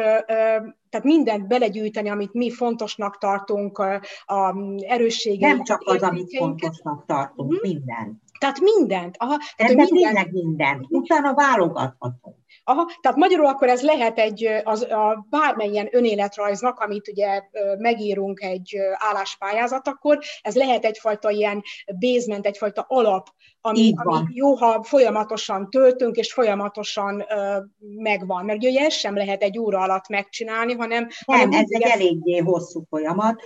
tehát 0.91 1.07
mindent 1.07 1.47
belegyűjteni, 1.47 2.09
amit 2.09 2.33
mi 2.33 2.51
fontosnak 2.51 3.19
tartunk, 3.19 3.79
a 4.25 4.57
erősségeit. 4.77 5.41
Nem 5.41 5.63
csak 5.63 5.83
az, 5.85 6.03
amit 6.03 6.37
fontosnak 6.37 7.07
tartunk, 7.07 7.51
uh-huh. 7.51 7.71
minden. 7.71 8.23
Tehát 8.39 8.61
mindent. 8.61 9.17
Aha, 9.19 9.37
tehát 9.57 9.75
minden... 9.75 9.87
tényleg 9.87 10.33
mindent. 10.33 10.87
Utána 10.89 11.35
válogathatunk. 11.35 12.37
Aha, 12.65 12.91
tehát 13.01 13.19
magyarul 13.19 13.47
akkor 13.47 13.69
ez 13.69 13.83
lehet 13.83 14.19
egy 14.19 14.49
az, 14.65 14.83
a 14.83 15.27
bármilyen 15.31 15.89
önéletrajznak, 15.91 16.79
amit 16.79 17.09
ugye 17.09 17.43
megírunk 17.79 18.41
egy 18.43 18.77
álláspályázat, 18.95 19.89
akkor 19.89 20.19
ez 20.43 20.55
lehet 20.55 20.85
egyfajta 20.85 21.31
ilyen 21.31 21.63
basement, 21.99 22.47
egyfajta 22.47 22.85
alap, 22.89 23.29
ami, 23.61 23.93
ami 23.97 24.25
jó, 24.29 24.55
ha 24.55 24.83
folyamatosan 24.83 25.71
töltünk, 25.71 26.17
és 26.17 26.33
folyamatosan 26.33 27.15
uh, 27.15 27.65
megvan. 27.97 28.45
Mert 28.45 28.59
ugye 28.65 28.81
ez 28.81 28.93
sem 28.93 29.17
lehet 29.17 29.43
egy 29.43 29.59
óra 29.59 29.81
alatt 29.81 30.09
megcsinálni, 30.09 30.73
hanem... 30.73 31.09
Nem, 31.27 31.53
ez 31.53 31.67
egy 31.69 31.83
eléggé 31.83 32.39
hosszú 32.39 32.85
folyamat, 32.89 33.43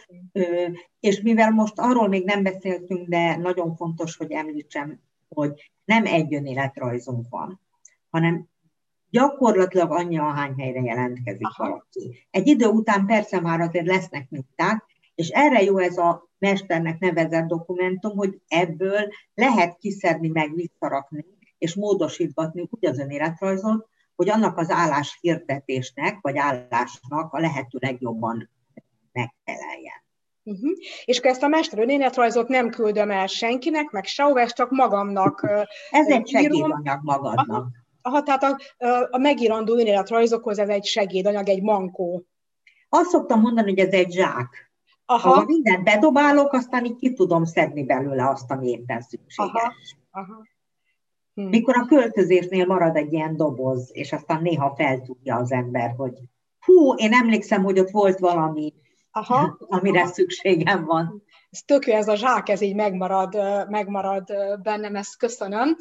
és 1.01 1.21
mivel 1.21 1.51
most 1.51 1.75
arról 1.77 2.09
még 2.09 2.25
nem 2.25 2.43
beszéltünk, 2.43 3.09
de 3.09 3.37
nagyon 3.37 3.77
fontos, 3.77 4.17
hogy 4.17 4.33
említsem, 4.33 5.01
hogy 5.29 5.73
nem 5.85 6.07
egy 6.07 6.35
önéletrajzunk 6.35 7.27
van, 7.31 7.61
hanem 8.11 8.49
gyakorlatilag 9.11 9.91
annyi, 9.91 10.19
ahány 10.19 10.55
helyre 10.59 10.81
jelentkezik 10.81 11.47
Aha. 11.47 11.69
valaki. 11.69 12.27
Egy 12.31 12.47
idő 12.47 12.67
után 12.67 13.07
persze 13.07 13.41
már 13.41 13.61
azért 13.61 13.87
lesznek 13.87 14.31
minták, 14.31 14.85
és 15.15 15.29
erre 15.29 15.63
jó 15.63 15.79
ez 15.79 15.97
a 15.97 16.29
mesternek 16.39 16.99
nevezett 16.99 17.47
dokumentum, 17.47 18.17
hogy 18.17 18.41
ebből 18.49 19.09
lehet 19.35 19.77
kiszedni, 19.79 20.29
meg 20.29 20.55
visszarakni, 20.55 21.25
és 21.59 21.75
módosítgatni 21.75 22.69
úgy 22.71 22.87
az 22.87 22.99
önéletrajzot, 22.99 23.89
hogy 24.17 24.29
annak 24.29 24.59
az 24.59 24.71
állás 24.71 25.19
hirdetésnek, 25.21 26.19
vagy 26.21 26.37
állásnak 26.39 27.33
a 27.33 27.41
lehető 27.41 27.79
legjobban 27.81 28.51
megfeleljen. 29.13 30.05
Uh-huh. 30.43 30.71
És 31.05 31.19
akkor 31.19 31.31
ezt 31.31 31.43
a 31.43 31.49
mester 31.49 31.79
önéletrajzot 31.79 32.49
nem 32.49 32.71
küldöm 32.71 33.11
el 33.11 33.27
senkinek, 33.27 33.91
meg 33.91 34.05
sehova, 34.05 34.47
csak 34.47 34.71
magamnak 34.71 35.47
Ez 35.91 36.09
egy 36.09 36.29
segédanyag 36.29 36.99
magadnak. 37.03 37.49
Aha. 37.49 37.69
Aha, 38.07 38.23
tehát 38.23 38.43
a, 38.43 38.57
a 39.11 39.19
megírandó 39.19 39.75
önéletrajzokhoz 39.75 40.59
ez 40.59 40.69
egy 40.69 40.85
segédanyag, 40.85 41.49
egy 41.49 41.63
mankó. 41.63 42.27
Azt 42.89 43.11
szoktam 43.11 43.41
mondani, 43.41 43.69
hogy 43.69 43.79
ez 43.79 43.93
egy 43.93 44.13
zsák. 44.13 44.73
Aha. 45.05 45.35
Ha 45.35 45.45
mindent 45.45 45.85
bedobálok, 45.85 46.53
aztán 46.53 46.85
így 46.85 46.97
ki 46.97 47.13
tudom 47.13 47.45
szedni 47.45 47.85
belőle 47.85 48.29
azt, 48.29 48.51
ami 48.51 48.69
éppen 48.69 49.01
szükséges. 49.01 49.53
Aha. 49.53 49.73
Aha. 50.11 50.47
Hm. 51.35 51.43
Mikor 51.43 51.77
a 51.77 51.87
költözésnél 51.87 52.67
marad 52.67 52.97
egy 52.97 53.13
ilyen 53.13 53.37
doboz, 53.37 53.91
és 53.93 54.13
aztán 54.13 54.43
néha 54.43 54.75
feltudja 54.77 55.37
az 55.37 55.53
ember, 55.53 55.95
hogy 55.97 56.15
hú, 56.61 56.95
én 56.95 57.13
emlékszem, 57.13 57.63
hogy 57.63 57.79
ott 57.79 57.91
volt 57.91 58.19
valami, 58.19 58.75
Aha. 59.11 59.57
amire 59.69 60.01
Aha. 60.01 60.13
szükségem 60.13 60.85
van 60.85 61.23
ez 61.57 61.63
tök 61.65 61.87
jó, 61.87 61.95
ez 61.95 62.09
a 62.09 62.15
zsák, 62.15 62.49
ez 62.49 62.61
így 62.61 62.75
megmarad, 62.75 63.35
megmarad 63.69 64.25
bennem, 64.63 64.97
ezt 64.97 65.17
köszönöm. 65.17 65.77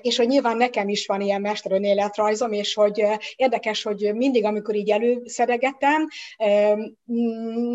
És 0.00 0.16
hogy 0.16 0.26
nyilván 0.26 0.56
nekem 0.56 0.88
is 0.88 1.06
van 1.06 1.20
ilyen 1.20 1.40
mesterönéletrajzom, 1.40 2.52
és 2.52 2.74
hogy 2.74 3.04
érdekes, 3.36 3.82
hogy 3.82 4.10
mindig, 4.14 4.44
amikor 4.44 4.74
így 4.74 4.90
előszedegetem, 4.90 6.06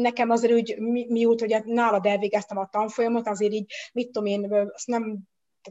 nekem 0.02 0.30
azért 0.30 0.54
úgy, 0.54 0.76
miút, 1.08 1.40
hogy 1.40 1.56
nálad 1.66 2.06
elvégeztem 2.06 2.58
a 2.58 2.70
tanfolyamot, 2.72 3.28
azért 3.28 3.54
így, 3.54 3.74
mit 3.94 4.12
tudom 4.12 4.26
én, 4.26 4.70
azt 4.74 4.88
nem 4.88 5.18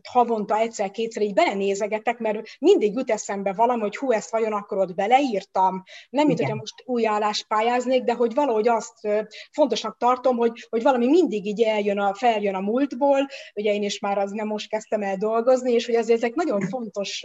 havonta 0.09 0.57
egyszer-kétszer 0.57 1.23
így 1.23 1.35
belenézegetek, 1.35 2.19
mert 2.19 2.41
mindig 2.59 2.95
jut 2.95 3.11
eszembe 3.11 3.53
valami, 3.53 3.81
hogy 3.81 3.97
hú, 3.97 4.11
ezt 4.11 4.31
vajon 4.31 4.53
akkor 4.53 4.79
ott 4.79 4.95
beleírtam. 4.95 5.83
Nem, 6.11 6.27
mint 6.27 6.39
hogyha 6.39 6.55
most 6.55 6.83
új 6.85 7.07
állást 7.07 7.47
pályáznék, 7.47 8.03
de 8.03 8.15
hogy 8.15 8.35
valahogy 8.35 8.69
azt 8.69 9.09
fontosnak 9.53 9.97
tartom, 9.97 10.37
hogy, 10.37 10.67
hogy 10.71 10.83
valami 10.83 11.07
mindig 11.07 11.47
így 11.47 11.63
eljön 11.63 11.99
a, 11.99 12.15
feljön 12.15 12.55
a 12.55 12.61
múltból, 12.61 13.27
ugye 13.55 13.75
én 13.75 13.83
is 13.83 13.99
már 13.99 14.19
az 14.19 14.31
nem 14.31 14.47
most 14.47 14.69
kezdtem 14.69 15.03
el 15.03 15.17
dolgozni, 15.17 15.73
és 15.73 15.87
hogy 15.87 15.95
azért 15.95 16.23
ezek 16.23 16.35
nagyon 16.35 16.61
fontos 16.61 17.25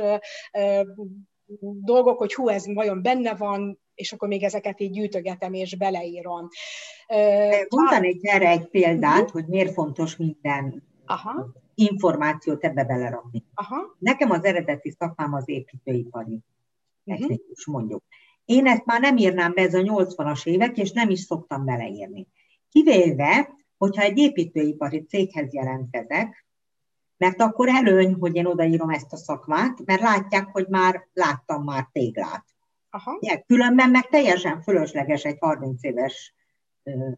dolgok, 1.83 2.17
hogy 2.17 2.33
hú, 2.33 2.47
ez 2.47 2.73
vajon 2.73 3.01
benne 3.01 3.35
van, 3.35 3.79
és 3.93 4.11
akkor 4.11 4.27
még 4.27 4.43
ezeket 4.43 4.79
így 4.79 4.91
gyűjtögetem 4.91 5.53
és 5.53 5.75
beleírom. 5.75 6.47
Mondanék 7.69 8.27
erre 8.27 8.49
egy 8.49 8.67
példát, 8.67 9.13
uh-huh. 9.13 9.31
hogy 9.31 9.45
miért 9.47 9.73
fontos 9.73 10.15
minden 10.15 10.88
Aha 11.09 11.51
információt 11.79 12.63
ebbe 12.63 12.83
belerakni. 12.83 13.43
Aha. 13.53 13.95
Nekem 13.99 14.31
az 14.31 14.43
eredeti 14.43 14.89
szakmám 14.89 15.33
az 15.33 15.49
építőipari 15.49 16.43
mhm. 17.03 17.17
technikus, 17.17 17.59
uh-huh. 17.59 17.75
mondjuk. 17.75 18.03
Én 18.45 18.67
ezt 18.67 18.85
már 18.85 19.01
nem 19.01 19.17
írnám 19.17 19.53
be, 19.53 19.61
ez 19.61 19.73
a 19.73 19.81
80-as 19.81 20.45
évek, 20.45 20.77
és 20.77 20.91
nem 20.91 21.09
is 21.09 21.19
szoktam 21.19 21.65
beleírni. 21.65 22.27
Kivéve, 22.69 23.49
hogyha 23.77 24.01
egy 24.01 24.17
építőipari 24.17 25.05
céghez 25.05 25.53
jelentkezek, 25.53 26.45
mert 27.17 27.41
akkor 27.41 27.67
előny, 27.69 28.13
hogy 28.13 28.35
én 28.35 28.45
odaírom 28.45 28.89
ezt 28.89 29.13
a 29.13 29.17
szakmát, 29.17 29.85
mert 29.85 30.01
látják, 30.01 30.47
hogy 30.51 30.67
már 30.67 31.07
láttam 31.13 31.63
már 31.63 31.89
téglát. 31.91 32.45
Aha. 32.89 33.17
Ja, 33.21 33.43
különben 33.45 33.89
meg 33.89 34.07
teljesen 34.07 34.61
fölösleges 34.61 35.23
egy 35.23 35.37
30 35.39 35.83
éves 35.83 36.33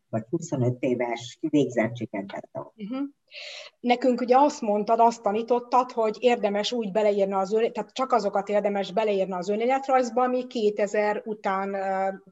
vagy 0.10 0.24
25 0.29 0.77
éves 0.79 1.38
végzettséget 1.41 2.31
vette. 2.31 2.71
Uh-huh. 2.75 3.07
Nekünk 3.80 4.22
ugye 4.22 4.38
azt 4.38 4.62
mondtad, 4.62 5.00
azt 5.00 5.22
tanítottad, 5.22 5.92
hogy 5.92 6.18
érdemes 6.20 6.72
úgy 6.72 6.92
beleírni 6.92 7.34
az 7.34 7.54
ön, 7.54 7.74
tehát 7.74 7.94
csak 7.94 8.12
azokat 8.12 8.50
érdemes 8.50 8.92
beleírni 8.92 9.34
az 9.34 9.50
önéletrajzba, 9.50 10.24
ami 10.24 10.48
2000 10.48 11.22
után 11.26 11.76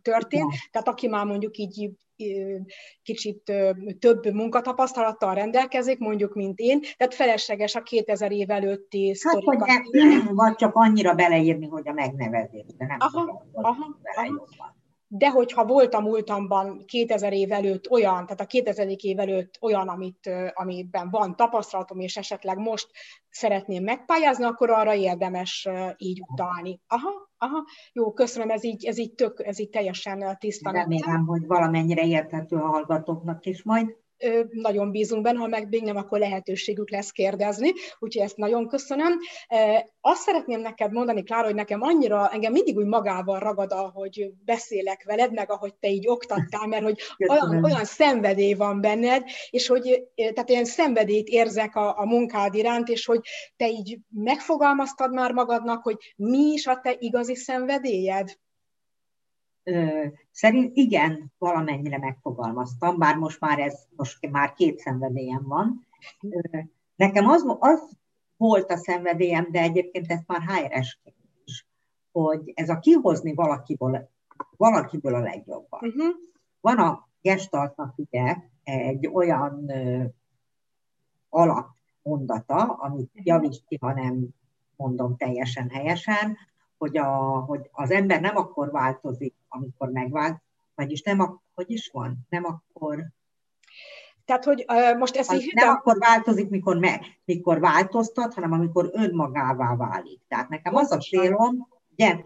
történt, 0.01 0.53
tehát 0.71 0.87
aki 0.87 1.07
már 1.07 1.25
mondjuk 1.25 1.57
így 1.57 1.91
kicsit 3.03 3.53
több 3.99 4.33
munkatapasztalattal 4.33 5.33
rendelkezik, 5.33 5.99
mondjuk, 5.99 6.33
mint 6.33 6.59
én, 6.59 6.81
tehát 6.97 7.13
felesleges 7.13 7.75
a 7.75 7.81
2000 7.81 8.31
év 8.31 8.49
előtti 8.49 9.07
hát, 9.07 9.15
sztorikat. 9.15 9.69
Hogy 9.69 10.23
vagy 10.33 10.55
csak 10.55 10.75
annyira 10.75 11.13
beleírni, 11.13 11.67
hogy 11.67 11.87
a 11.87 11.93
megnevezés, 11.93 12.65
de 12.77 12.85
nem 12.85 12.97
aha, 12.99 13.45
aha, 13.53 13.99
aha 14.15 14.77
de 15.11 15.29
hogyha 15.29 15.65
volt 15.65 15.93
a 15.93 15.99
múltamban 15.99 16.85
2000 16.85 17.33
év 17.33 17.51
előtt 17.51 17.89
olyan, 17.89 18.23
tehát 18.23 18.39
a 18.39 18.45
2000 18.45 18.87
év 19.01 19.19
előtt 19.19 19.57
olyan, 19.61 19.87
amit, 19.87 20.29
amiben 20.53 21.09
van 21.09 21.35
tapasztalatom, 21.35 21.99
és 21.99 22.17
esetleg 22.17 22.57
most 22.57 22.87
szeretném 23.29 23.83
megpályázni, 23.83 24.43
akkor 24.43 24.69
arra 24.69 24.95
érdemes 24.95 25.67
így 25.97 26.21
utalni. 26.27 26.81
Aha, 26.87 27.29
aha, 27.37 27.63
jó, 27.93 28.13
köszönöm, 28.13 28.49
ez 28.49 28.63
így, 28.63 28.85
ez 28.85 28.97
így, 28.97 29.13
tök, 29.13 29.45
ez 29.45 29.59
így 29.59 29.69
teljesen 29.69 30.37
tiszta. 30.39 30.71
Remélem, 30.71 31.25
hogy 31.25 31.45
valamennyire 31.47 32.05
érthető 32.05 32.55
a 32.55 32.67
hallgatóknak 32.67 33.45
is 33.45 33.63
majd 33.63 33.95
nagyon 34.49 34.91
bízunk 34.91 35.23
benne, 35.23 35.39
ha 35.39 35.47
meg 35.47 35.69
még 35.69 35.83
nem, 35.83 35.95
akkor 35.95 36.19
lehetőségük 36.19 36.91
lesz 36.91 37.11
kérdezni, 37.11 37.71
úgyhogy 37.99 38.23
ezt 38.23 38.37
nagyon 38.37 38.67
köszönöm. 38.67 39.19
Azt 40.01 40.21
szeretném 40.21 40.59
neked 40.61 40.91
mondani, 40.91 41.23
Klára, 41.23 41.45
hogy 41.45 41.55
nekem 41.55 41.81
annyira, 41.81 42.29
engem 42.29 42.51
mindig 42.51 42.77
úgy 42.77 42.85
magával 42.85 43.39
ragad, 43.39 43.71
ahogy 43.71 44.31
beszélek 44.45 45.03
veled, 45.03 45.33
meg 45.33 45.51
ahogy 45.51 45.73
te 45.75 45.87
így 45.87 46.07
oktattál, 46.07 46.67
mert 46.67 46.83
hogy 46.83 46.99
olyan, 47.31 47.63
olyan 47.63 47.85
szenvedély 47.85 48.53
van 48.53 48.81
benned, 48.81 49.23
és 49.49 49.67
hogy 49.67 50.03
tehát 50.15 50.49
ilyen 50.49 50.65
szenvedélyt 50.65 51.27
érzek 51.27 51.75
a, 51.75 51.99
a 51.99 52.05
munkád 52.05 52.55
iránt, 52.55 52.89
és 52.89 53.05
hogy 53.05 53.19
te 53.57 53.69
így 53.69 53.99
megfogalmaztad 54.09 55.13
már 55.13 55.31
magadnak, 55.31 55.83
hogy 55.83 55.97
mi 56.15 56.51
is 56.51 56.67
a 56.67 56.79
te 56.83 56.95
igazi 56.99 57.35
szenvedélyed? 57.35 58.37
Szerint 60.31 60.75
igen, 60.75 61.31
valamennyire 61.37 61.97
megfogalmaztam, 61.97 62.97
bár 62.97 63.15
most 63.15 63.39
már 63.39 63.59
ez, 63.59 63.87
most 63.95 64.29
már 64.29 64.53
két 64.53 64.79
szenvedélyem 64.79 65.43
van. 65.47 65.87
Nekem 66.95 67.27
az, 67.27 67.45
az 67.59 67.97
volt 68.37 68.71
a 68.71 68.77
szenvedélyem, 68.77 69.47
de 69.51 69.61
egyébként 69.61 70.11
ezt 70.11 70.27
már 70.27 70.41
HRS 70.41 70.99
is, 71.45 71.65
hogy 72.11 72.51
ez 72.55 72.69
a 72.69 72.79
kihozni 72.79 73.33
valakiből, 73.33 74.09
valakiből 74.57 75.15
a 75.15 75.19
legjobban. 75.19 75.79
Uh-huh. 75.83 76.15
Van 76.61 76.77
a 76.77 77.07
gestaltnak 77.21 77.97
ugye 77.97 78.35
egy 78.63 79.07
olyan 79.07 79.69
ö, 79.69 80.03
alapmondata, 81.29 82.63
amit 82.63 83.13
mhm. 83.13 83.21
javíts 83.23 83.57
ki, 83.67 83.77
ha 83.81 83.93
nem 83.93 84.27
mondom 84.75 85.17
teljesen 85.17 85.69
helyesen, 85.69 86.37
hogy, 86.79 86.97
a, 86.97 87.05
hogy 87.47 87.69
az 87.71 87.91
ember 87.91 88.21
nem 88.21 88.37
akkor 88.37 88.71
változik, 88.71 89.35
amikor 89.47 89.89
megvált, 89.89 90.41
vagyis 90.75 91.01
nem, 91.01 91.41
hogy 91.55 91.71
is 91.71 91.89
van, 91.93 92.17
nem 92.29 92.45
akkor... 92.45 93.03
Tehát, 94.25 94.43
hogy 94.43 94.65
uh, 94.67 94.97
most 94.97 95.15
ez 95.15 95.33
így... 95.33 95.51
Nem 95.53 95.69
akkor 95.69 95.97
változik, 95.97 96.49
mikor, 96.49 96.77
me, 96.77 97.01
mikor 97.25 97.59
változtat, 97.59 98.33
hanem 98.33 98.51
amikor 98.51 98.89
önmagává 98.93 99.75
válik. 99.75 100.19
Tehát 100.27 100.49
nekem 100.49 100.75
az 100.75 100.91
a 100.91 100.97
célom, 100.97 101.67
ugye, 101.91 102.17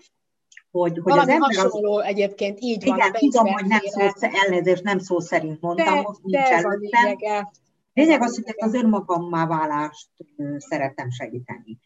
hogy, 0.71 0.99
hogy 1.03 1.17
az 1.17 1.27
ember 1.27 1.55
hasonló 1.55 1.97
az... 1.97 2.05
egyébként, 2.05 2.57
így 2.61 2.85
van. 2.85 2.97
Igen, 2.97 3.11
tudom, 3.11 3.47
hogy 3.47 3.65
nem 3.65 3.79
szó, 3.83 4.27
elnézést, 4.27 4.83
nem 4.83 4.99
szó 4.99 5.19
szerint 5.19 5.61
mondtam, 5.61 5.95
de, 5.95 6.01
most 6.01 6.23
nincs 6.23 6.49
de 6.49 6.55
előttem. 6.55 7.49
Lényeg 7.93 8.21
az, 8.21 8.41
hogy 8.43 8.55
az 8.57 8.73
önmagammá 8.73 9.47
válást 9.47 10.09
szeretem 10.57 11.09
segíteni 11.09 11.79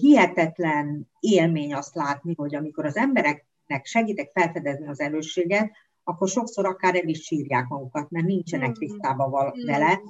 hihetetlen 0.00 1.08
élmény 1.20 1.74
azt 1.74 1.94
látni, 1.94 2.34
hogy 2.36 2.54
amikor 2.54 2.84
az 2.84 2.96
embereknek 2.96 3.84
segítek 3.84 4.30
felfedezni 4.34 4.86
az 4.88 5.00
előséget, 5.00 5.70
akkor 6.04 6.28
sokszor 6.28 6.66
akár 6.66 6.94
el 6.94 7.08
is 7.08 7.22
sírják 7.22 7.68
magukat, 7.68 8.10
mert 8.10 8.26
nincsenek 8.26 8.70
mm. 8.70 8.72
tisztában 8.72 9.30
mm. 9.30 9.66
vele, 9.66 10.00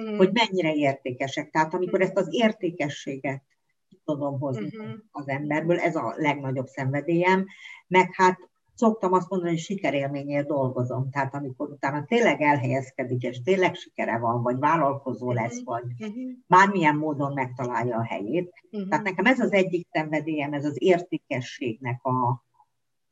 mm. 0.00 0.16
hogy 0.16 0.30
mennyire 0.32 0.74
értékesek. 0.74 1.50
Tehát 1.50 1.74
amikor 1.74 2.00
ezt 2.00 2.16
az 2.16 2.28
értékességet 2.30 3.42
tudom 4.04 4.38
hozni 4.38 4.70
mm-hmm. 4.76 4.92
az 5.10 5.28
emberből, 5.28 5.78
ez 5.78 5.96
a 5.96 6.14
legnagyobb 6.16 6.66
szenvedélyem, 6.66 7.46
meg 7.86 8.10
hát 8.12 8.49
szoktam 8.80 9.12
azt 9.12 9.28
mondani, 9.28 9.50
hogy 9.50 9.60
sikerélményért 9.60 10.46
dolgozom. 10.46 11.10
Tehát 11.10 11.34
amikor 11.34 11.70
utána 11.70 12.04
tényleg 12.04 12.40
elhelyezkedik, 12.40 13.22
és 13.22 13.42
tényleg 13.42 13.74
sikere 13.74 14.18
van, 14.18 14.42
vagy 14.42 14.58
vállalkozó 14.58 15.26
mhm. 15.26 15.36
lesz, 15.36 15.62
vagy 15.64 15.84
uh-huh. 15.98 16.30
bármilyen 16.46 16.96
módon 16.96 17.32
megtalálja 17.32 17.96
a 17.96 18.04
helyét. 18.04 18.52
Uh-huh. 18.70 18.88
Tehát 18.88 19.04
nekem 19.04 19.24
ez 19.24 19.40
az 19.40 19.52
egyik 19.52 19.88
szenvedélyem, 19.90 20.52
ez 20.52 20.64
az 20.64 20.76
értékességnek 20.78 22.04
a, 22.04 22.44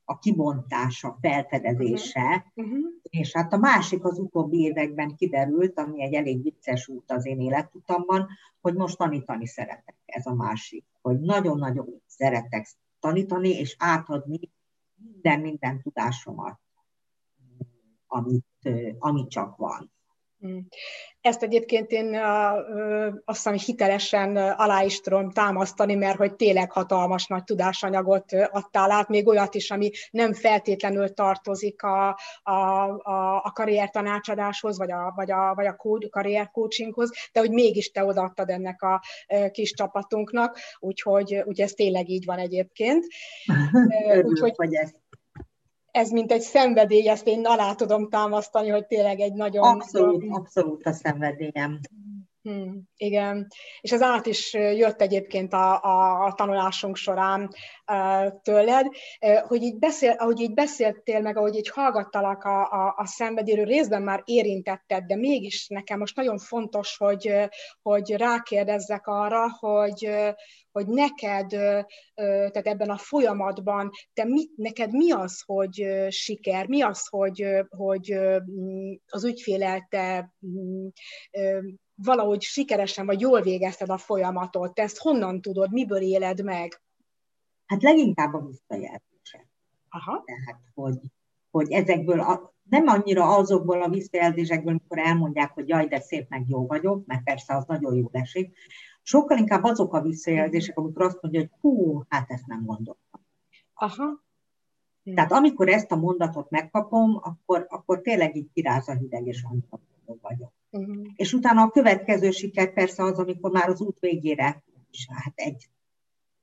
a 0.05 0.19
kibontása, 0.19 1.19
felfedezése, 1.21 2.53
uh-huh. 2.55 2.79
és 3.03 3.33
hát 3.33 3.53
a 3.53 3.57
másik 3.59 4.05
az 4.05 4.19
utóbbi 4.19 4.59
években 4.59 5.15
kiderült, 5.17 5.79
ami 5.79 6.03
egy 6.03 6.15
elég 6.15 6.43
vicces 6.43 6.89
út 6.89 7.11
az 7.13 7.27
én 7.27 7.41
életutamban, 7.41 8.27
hogy 8.61 8.75
most 8.75 8.97
tanítani 8.97 9.47
szeretek, 9.47 9.97
ez 10.05 10.27
a 10.27 10.35
másik, 10.35 10.85
hogy 11.03 11.21
nagyon-nagyon 11.21 12.03
szeretek 12.07 12.67
tanítani 13.01 13.49
és 13.49 13.77
átadni 13.79 14.41
minden, 14.99 15.41
minden 15.41 15.83
tudásomat, 15.83 16.61
amit, 18.07 18.47
amit 18.99 19.31
csak 19.31 19.57
van. 19.57 19.93
Mm. 20.47 20.59
Ezt 21.21 21.43
egyébként 21.43 21.91
én 21.91 22.15
azt 23.25 23.37
hiszem, 23.37 23.53
hitelesen 23.53 24.37
alá 24.37 24.83
is 24.83 25.01
tudom 25.01 25.31
támasztani, 25.31 25.95
mert 25.95 26.17
hogy 26.17 26.35
tényleg 26.35 26.73
hatalmas 26.73 27.27
nagy 27.27 27.45
tudásanyagot 27.45 28.33
adtál 28.33 28.91
át, 28.91 29.09
még 29.09 29.27
olyat 29.27 29.55
is, 29.55 29.71
ami 29.71 29.91
nem 30.11 30.33
feltétlenül 30.33 31.15
tartozik 31.15 31.83
a, 31.83 32.09
a, 32.43 32.53
a, 33.03 33.37
a 33.45 33.51
karriertanácsadáshoz, 33.55 34.79
vagy 34.79 34.93
a, 34.93 35.13
vagy 35.17 35.31
a, 35.31 35.55
vagy 35.55 35.67
a 35.67 35.77
karriercoachinghoz, 36.11 37.11
de 37.33 37.41
hogy 37.41 37.51
mégis 37.51 37.91
te 37.91 38.05
odaadtad 38.05 38.49
ennek 38.51 38.83
a 38.83 39.03
kis 39.51 39.73
csapatunknak, 39.73 40.59
úgyhogy, 40.79 41.35
úgyhogy 41.35 41.61
ez 41.61 41.73
tényleg 41.73 42.09
így 42.09 42.25
van 42.25 42.39
egyébként. 42.39 43.05
Úgyhogy, 44.29 44.53
hogy 44.57 44.75
ezt 44.75 44.97
ez 45.91 46.11
mint 46.11 46.33
egy 46.33 46.41
szenvedély, 46.41 47.09
ezt 47.09 47.27
én 47.27 47.47
alá 47.47 47.75
tudom 47.75 48.09
támasztani, 48.09 48.69
hogy 48.69 48.87
tényleg 48.87 49.21
egy 49.21 49.33
nagyon... 49.33 49.63
Abszolút, 49.63 50.25
abszolút 50.29 50.87
a 50.87 50.93
szenvedélyem. 50.93 51.81
Hmm, 52.43 52.83
igen, 52.97 53.47
és 53.81 53.93
ez 53.93 54.03
át 54.03 54.27
is 54.27 54.53
jött 54.53 55.01
egyébként 55.01 55.53
a, 55.53 55.83
a, 55.83 56.25
a 56.25 56.33
tanulásunk 56.33 56.97
során 56.97 57.51
uh, 57.93 58.33
tőled, 58.43 58.87
uh, 58.87 59.39
hogy 59.39 59.63
így, 59.63 59.79
beszél, 59.79 60.11
ahogy 60.11 60.41
így 60.41 60.55
beszéltél, 60.55 61.21
meg 61.21 61.37
ahogy 61.37 61.57
így 61.57 61.69
hallgattalak 61.69 62.45
a, 62.45 62.61
a, 62.61 62.95
a 62.97 63.07
szenvedélyről, 63.07 63.65
részben 63.65 64.03
már 64.03 64.23
érintetted, 64.25 65.05
de 65.05 65.17
mégis 65.17 65.69
nekem 65.69 65.99
most 65.99 66.17
nagyon 66.17 66.39
fontos, 66.39 66.97
hogy, 66.97 67.33
hogy 67.83 68.11
rákérdezzek 68.11 69.07
arra, 69.07 69.51
hogy, 69.59 70.11
hogy 70.73 70.87
neked, 70.87 71.49
tehát 72.15 72.67
ebben 72.67 72.91
a 72.91 72.97
folyamatban, 72.97 73.91
te 74.13 74.25
mit, 74.25 74.57
neked 74.57 74.93
mi 74.93 75.13
az, 75.13 75.43
hogy 75.47 75.87
siker, 76.09 76.69
mi 76.69 76.83
az, 76.83 77.07
hogy, 77.09 77.47
hogy 77.69 78.19
az 79.07 79.25
ügyfélel 79.25 79.87
te 79.91 80.35
valahogy 81.95 82.43
sikeresen 82.43 83.07
vagy 83.07 83.21
jól 83.21 83.43
végezted 83.43 83.91
a 83.91 83.99
folyamatot, 83.99 84.75
te 84.75 84.83
ezt 84.83 84.99
honnan 84.99 85.41
tudod, 85.41 85.73
miből 85.73 86.01
éled 86.01 86.45
meg? 86.45 86.83
Hát 87.67 87.83
leginkább 87.83 88.35
a 88.35 88.47
visszajelzések. 88.47 89.47
Aha. 89.89 90.23
Tehát, 90.25 90.61
hogy, 90.75 90.99
hogy 91.51 91.73
ezekből 91.73 92.21
a, 92.21 92.55
nem 92.63 92.87
annyira 92.87 93.37
azokból 93.37 93.83
a 93.83 93.89
visszajelzésekből, 93.89 94.71
amikor 94.71 94.99
elmondják, 94.99 95.51
hogy 95.51 95.69
jaj, 95.69 95.87
de 95.87 96.01
szép, 96.01 96.29
meg 96.29 96.49
jó 96.49 96.67
vagyok, 96.67 97.07
mert 97.07 97.25
persze 97.25 97.57
az 97.57 97.65
nagyon 97.67 97.95
jó 97.95 98.09
esik, 98.11 98.57
sokkal 99.09 99.39
inkább 99.39 99.65
azok 99.65 99.95
a 99.95 100.01
visszajelzések, 100.01 100.79
amikor 100.79 101.03
azt 101.03 101.19
mondja, 101.21 101.41
hogy 101.41 101.51
hú, 101.61 102.03
hát 102.09 102.31
ezt 102.31 102.47
nem 102.47 102.65
gondoltam. 102.65 103.27
Aha. 103.75 104.25
Tehát 105.15 105.33
amikor 105.33 105.69
ezt 105.69 105.93
a 105.93 105.97
mondatot 105.97 106.51
megkapom, 106.51 107.21
akkor, 107.23 107.67
akkor 107.69 108.01
tényleg 108.01 108.37
így 108.37 108.51
kiráz 108.53 108.89
a 108.89 108.93
hideg, 108.93 109.27
és 109.27 109.43
annyira 109.43 109.79
vagyok. 110.21 110.53
Uh-huh. 110.71 111.07
És 111.15 111.33
utána 111.33 111.63
a 111.63 111.71
következő 111.71 112.31
siker 112.31 112.73
persze 112.73 113.03
az, 113.03 113.19
amikor 113.19 113.51
már 113.51 113.69
az 113.69 113.81
út 113.81 113.99
végére 113.99 114.65
is 114.91 115.09
hát 115.11 115.33
egy 115.35 115.71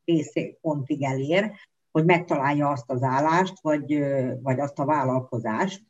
részé 0.06 0.58
pontig 0.62 1.04
elér, 1.04 1.52
hogy 1.92 2.06
megtalálja 2.06 2.70
azt 2.70 2.90
az 2.92 3.04
állást, 3.04 3.62
vagy, 3.62 4.00
vagy 4.42 4.60
azt 4.60 4.80
a 4.80 4.86
vállalkozást, 4.86 5.84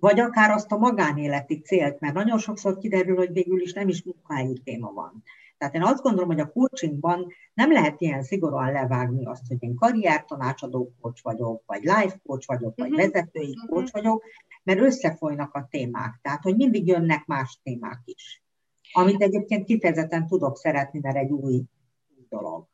vagy 0.00 0.20
akár 0.20 0.50
azt 0.50 0.72
a 0.72 0.78
magánéleti 0.78 1.60
célt, 1.60 2.00
mert 2.00 2.14
nagyon 2.14 2.38
sokszor 2.38 2.78
kiderül, 2.78 3.16
hogy 3.16 3.32
végül 3.32 3.60
is 3.60 3.72
nem 3.72 3.88
is 3.88 4.02
munkahelyi 4.02 4.60
téma 4.64 4.92
van. 4.92 5.22
Tehát 5.58 5.74
én 5.74 5.82
azt 5.82 6.02
gondolom, 6.02 6.28
hogy 6.28 6.40
a 6.40 6.52
coachingban 6.52 7.32
nem 7.54 7.72
lehet 7.72 8.00
ilyen 8.00 8.22
szigorúan 8.22 8.72
levágni 8.72 9.26
azt, 9.26 9.46
hogy 9.48 9.56
én 9.60 9.74
karriertanácsadó 9.74 10.92
coach 11.00 11.22
vagyok, 11.22 11.62
vagy 11.66 11.82
life 11.82 12.20
coach 12.26 12.46
vagyok, 12.46 12.76
vagy 12.76 12.90
uh-huh. 12.90 13.10
vezetői 13.10 13.48
uh-huh. 13.48 13.68
coach 13.68 13.92
vagyok, 13.92 14.24
mert 14.62 14.80
összefolynak 14.80 15.54
a 15.54 15.66
témák. 15.70 16.18
Tehát, 16.22 16.42
hogy 16.42 16.56
mindig 16.56 16.86
jönnek 16.86 17.26
más 17.26 17.60
témák 17.62 18.00
is. 18.04 18.42
Amit 18.92 19.22
egyébként 19.22 19.64
kifejezetten 19.64 20.26
tudok 20.26 20.56
szeretni, 20.56 20.98
mert 21.02 21.16
egy 21.16 21.30
új 21.30 21.62
dolog. 22.28 22.66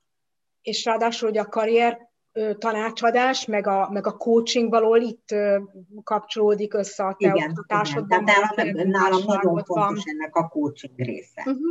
És 0.62 0.84
ráadásul, 0.84 1.28
hogy 1.28 1.38
a 1.38 1.48
karrier 1.48 2.12
tanácsadás, 2.58 3.46
meg 3.46 3.66
a, 3.66 3.88
meg 3.92 4.06
a 4.06 4.16
coaching 4.16 4.70
való 4.70 4.96
itt 4.96 5.34
kapcsolódik 6.02 6.74
össze 6.74 7.04
a 7.04 7.16
te 7.18 7.26
igen, 7.34 7.50
oktatásodban. 7.50 8.22
Igen. 8.22 8.34
nálam, 8.56 8.88
nálam 8.88 9.22
nagyon 9.26 9.64
fontos 9.64 10.04
van. 10.04 10.14
ennek 10.14 10.36
a 10.36 10.48
coaching 10.48 10.96
része. 10.96 11.42
Uh-huh. 11.46 11.62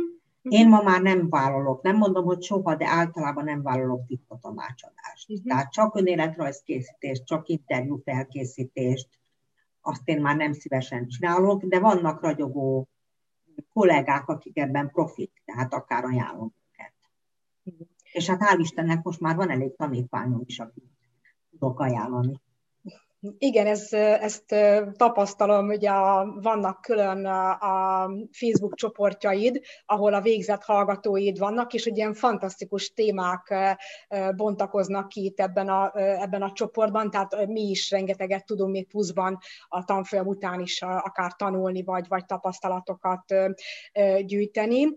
Én 0.42 0.68
ma 0.68 0.82
már 0.82 1.02
nem 1.02 1.28
vállalok, 1.28 1.82
nem 1.82 1.96
mondom, 1.96 2.24
hogy 2.24 2.42
soha, 2.42 2.74
de 2.74 2.86
általában 2.86 3.44
nem 3.44 3.62
vállalok 3.62 4.06
titka 4.06 4.38
tanácsadást. 4.40 5.30
Uh-huh. 5.30 5.46
Tehát 5.46 5.72
csak 5.72 5.96
önéletrajzkészítést, 5.96 7.24
csak 7.24 7.48
interjú 7.48 7.96
felkészítést, 8.04 9.08
azt 9.80 10.08
én 10.08 10.20
már 10.20 10.36
nem 10.36 10.52
szívesen 10.52 11.08
csinálok, 11.08 11.64
de 11.64 11.78
vannak 11.78 12.22
ragyogó 12.22 12.88
kollégák, 13.72 14.28
akik 14.28 14.58
ebben 14.58 14.90
profik, 14.90 15.42
tehát 15.44 15.74
akár 15.74 16.04
ajánlom 16.04 16.54
őket. 16.70 16.94
Uh-huh. 17.64 17.86
És 18.14 18.26
hát 18.26 18.42
hál' 18.42 18.60
Istennek 18.60 19.02
most 19.02 19.20
már 19.20 19.36
van 19.36 19.50
elég 19.50 19.76
tanítványom 19.76 20.42
is, 20.44 20.58
akit 20.58 20.84
tudok 21.50 21.80
ajánlani. 21.80 22.40
Igen, 23.38 23.66
ez, 23.66 23.92
ezt 23.92 24.54
tapasztalom, 24.96 25.68
ugye 25.68 25.90
a, 25.90 26.38
vannak 26.40 26.80
külön 26.80 27.26
a, 27.26 27.50
a 27.50 28.10
Facebook 28.30 28.74
csoportjaid, 28.74 29.60
ahol 29.86 30.14
a 30.14 30.20
végzett 30.20 30.62
hallgatóid 30.62 31.38
vannak, 31.38 31.74
és 31.74 31.86
ugye 31.86 31.96
ilyen 31.96 32.14
fantasztikus 32.14 32.92
témák 32.92 33.54
bontakoznak 34.36 35.08
ki 35.08 35.24
itt 35.24 35.40
ebben 35.40 35.68
a, 35.68 35.92
ebben 35.96 36.42
a 36.42 36.52
csoportban, 36.52 37.10
tehát 37.10 37.46
mi 37.46 37.60
is 37.60 37.90
rengeteget 37.90 38.46
tudunk 38.46 38.72
még 38.72 38.88
pluszban 38.88 39.38
a 39.68 39.84
tanfolyam 39.84 40.26
után 40.26 40.60
is 40.60 40.82
akár 40.82 41.32
tanulni, 41.32 41.82
vagy, 41.82 42.08
vagy 42.08 42.24
tapasztalatokat 42.24 43.34
gyűjteni. 44.24 44.92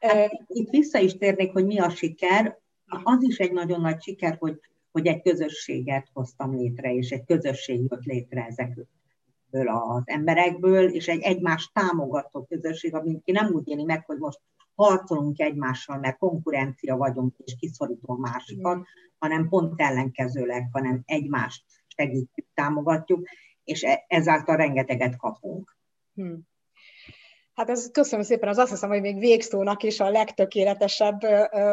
Hát, 0.00 0.30
itt 0.46 0.70
vissza 0.70 0.98
is 0.98 1.16
térnék, 1.16 1.52
hogy 1.52 1.66
mi 1.66 1.78
a 1.78 1.90
siker. 1.90 2.58
Az 3.02 3.22
is 3.22 3.38
egy 3.38 3.52
nagyon 3.52 3.80
nagy 3.80 4.02
siker, 4.02 4.36
hogy 4.38 4.60
hogy 4.98 5.06
egy 5.06 5.22
közösséget 5.22 6.08
hoztam 6.12 6.54
létre, 6.56 6.94
és 6.94 7.10
egy 7.10 7.24
közösség 7.24 7.80
jött 7.88 8.04
létre 8.04 8.44
ezekből 8.44 9.68
az 9.68 10.02
emberekből, 10.04 10.88
és 10.88 11.08
egy 11.08 11.20
egymást 11.20 11.72
támogató 11.72 12.44
közösség, 12.44 12.94
amit 12.94 13.22
ki 13.24 13.32
nem 13.32 13.52
úgy 13.52 13.68
éli 13.68 13.84
meg, 13.84 14.04
hogy 14.06 14.18
most 14.18 14.40
harcolunk 14.74 15.40
egymással, 15.40 15.98
mert 15.98 16.18
konkurencia 16.18 16.96
vagyunk, 16.96 17.34
és 17.38 17.56
kiszorító 17.58 18.14
a 18.14 18.18
másikat, 18.18 18.86
hanem 19.18 19.48
pont 19.48 19.80
ellenkezőleg, 19.80 20.68
hanem 20.72 21.02
egymást 21.04 21.64
segítjük, 21.86 22.46
támogatjuk, 22.54 23.28
és 23.64 23.82
e- 23.82 24.04
ezáltal 24.08 24.56
rengeteget 24.56 25.16
kapunk. 25.16 25.76
Hmm. 26.14 26.40
Hát 27.58 27.70
ez 27.70 27.90
köszönöm 27.90 28.24
szépen, 28.24 28.48
az 28.48 28.58
azt 28.58 28.70
hiszem, 28.70 28.88
hogy 28.88 29.00
még 29.00 29.18
végszónak 29.18 29.82
is 29.82 30.00
a 30.00 30.10
legtökéletesebb 30.10 31.20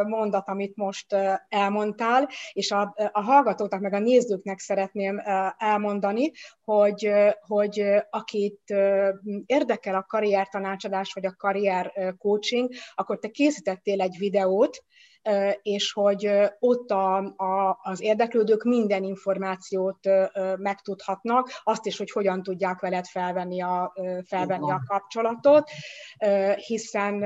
mondat, 0.08 0.48
amit 0.48 0.76
most 0.76 1.16
elmondtál, 1.50 2.30
és 2.52 2.72
a, 2.72 2.96
a 3.12 3.22
hallgatóknak, 3.22 3.80
meg 3.80 3.94
a 3.94 4.00
nézőknek 4.00 4.60
szeretném 4.60 5.22
elmondani, 5.58 6.32
hogy, 6.64 7.12
hogy 7.40 7.86
akit 8.10 8.74
érdekel 9.46 9.96
a 9.96 10.06
karriertanácsadás, 10.08 11.14
vagy 11.14 11.26
a 11.26 11.36
karrier 11.38 12.16
coaching, 12.18 12.70
akkor 12.96 13.20
te 13.20 13.28
készítettél 13.28 14.02
egy 14.02 14.16
videót, 14.18 14.84
és 15.62 15.92
hogy 15.92 16.30
ott 16.60 16.92
a, 16.92 17.18
a, 17.18 17.80
az 17.82 18.02
érdeklődők 18.02 18.64
minden 18.64 19.04
információt 19.04 20.10
megtudhatnak, 20.58 21.50
azt 21.64 21.86
is, 21.86 21.98
hogy 21.98 22.12
hogyan 22.12 22.44
tudják 22.44 22.80
veled 22.80 23.06
felvenni 23.06 23.62
a, 23.62 23.94
felvenni 24.26 24.72
a 24.72 24.84
kapcsolatot, 24.88 25.70
hiszen 26.56 27.26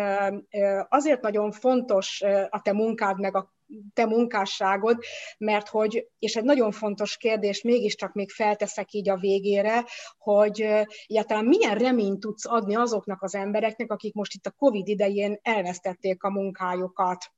azért 0.89 1.21
nagyon 1.21 1.51
fontos 1.51 2.21
a 2.49 2.61
te 2.61 2.73
munkád, 2.73 3.19
meg 3.19 3.35
a 3.35 3.53
te 3.93 4.05
munkásságod, 4.05 4.97
mert 5.37 5.67
hogy, 5.67 6.07
és 6.19 6.35
egy 6.35 6.43
nagyon 6.43 6.71
fontos 6.71 7.17
kérdés 7.17 7.61
mégiscsak 7.61 8.13
még 8.13 8.31
felteszek 8.31 8.91
így 8.93 9.09
a 9.09 9.17
végére, 9.17 9.85
hogy 10.17 10.61
egyáltalán 11.07 11.45
milyen 11.45 11.77
reményt 11.77 12.19
tudsz 12.19 12.45
adni 12.45 12.75
azoknak 12.75 13.21
az 13.21 13.35
embereknek, 13.35 13.91
akik 13.91 14.13
most 14.13 14.33
itt 14.33 14.45
a 14.45 14.51
Covid 14.51 14.87
idején 14.87 15.39
elvesztették 15.41 16.23
a 16.23 16.29
munkájukat? 16.29 17.31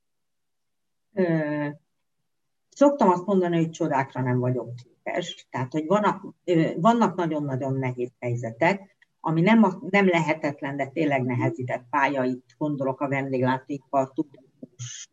Szoktam 2.70 3.10
azt 3.10 3.26
mondani, 3.26 3.56
hogy 3.56 3.70
csodákra 3.70 4.22
nem 4.22 4.40
vagyok 4.40 4.70
képes. 4.76 5.48
Tehát, 5.50 5.72
hogy 5.72 5.86
vannak, 5.86 6.36
vannak 6.76 7.16
nagyon-nagyon 7.16 7.74
nehéz 7.74 8.12
helyzetek, 8.20 8.96
ami 9.20 9.42
nem, 9.42 9.66
nem 9.90 10.08
lehetetlen, 10.08 10.78
de 10.78 10.88
tényleg 10.88 11.24
nehezített 11.24 11.86
pálya, 11.90 12.24
itt 12.24 12.56
gondolok 12.58 13.02
a 13.02 13.08
vendéglátékba, 13.08 14.12
tudatos 14.14 15.10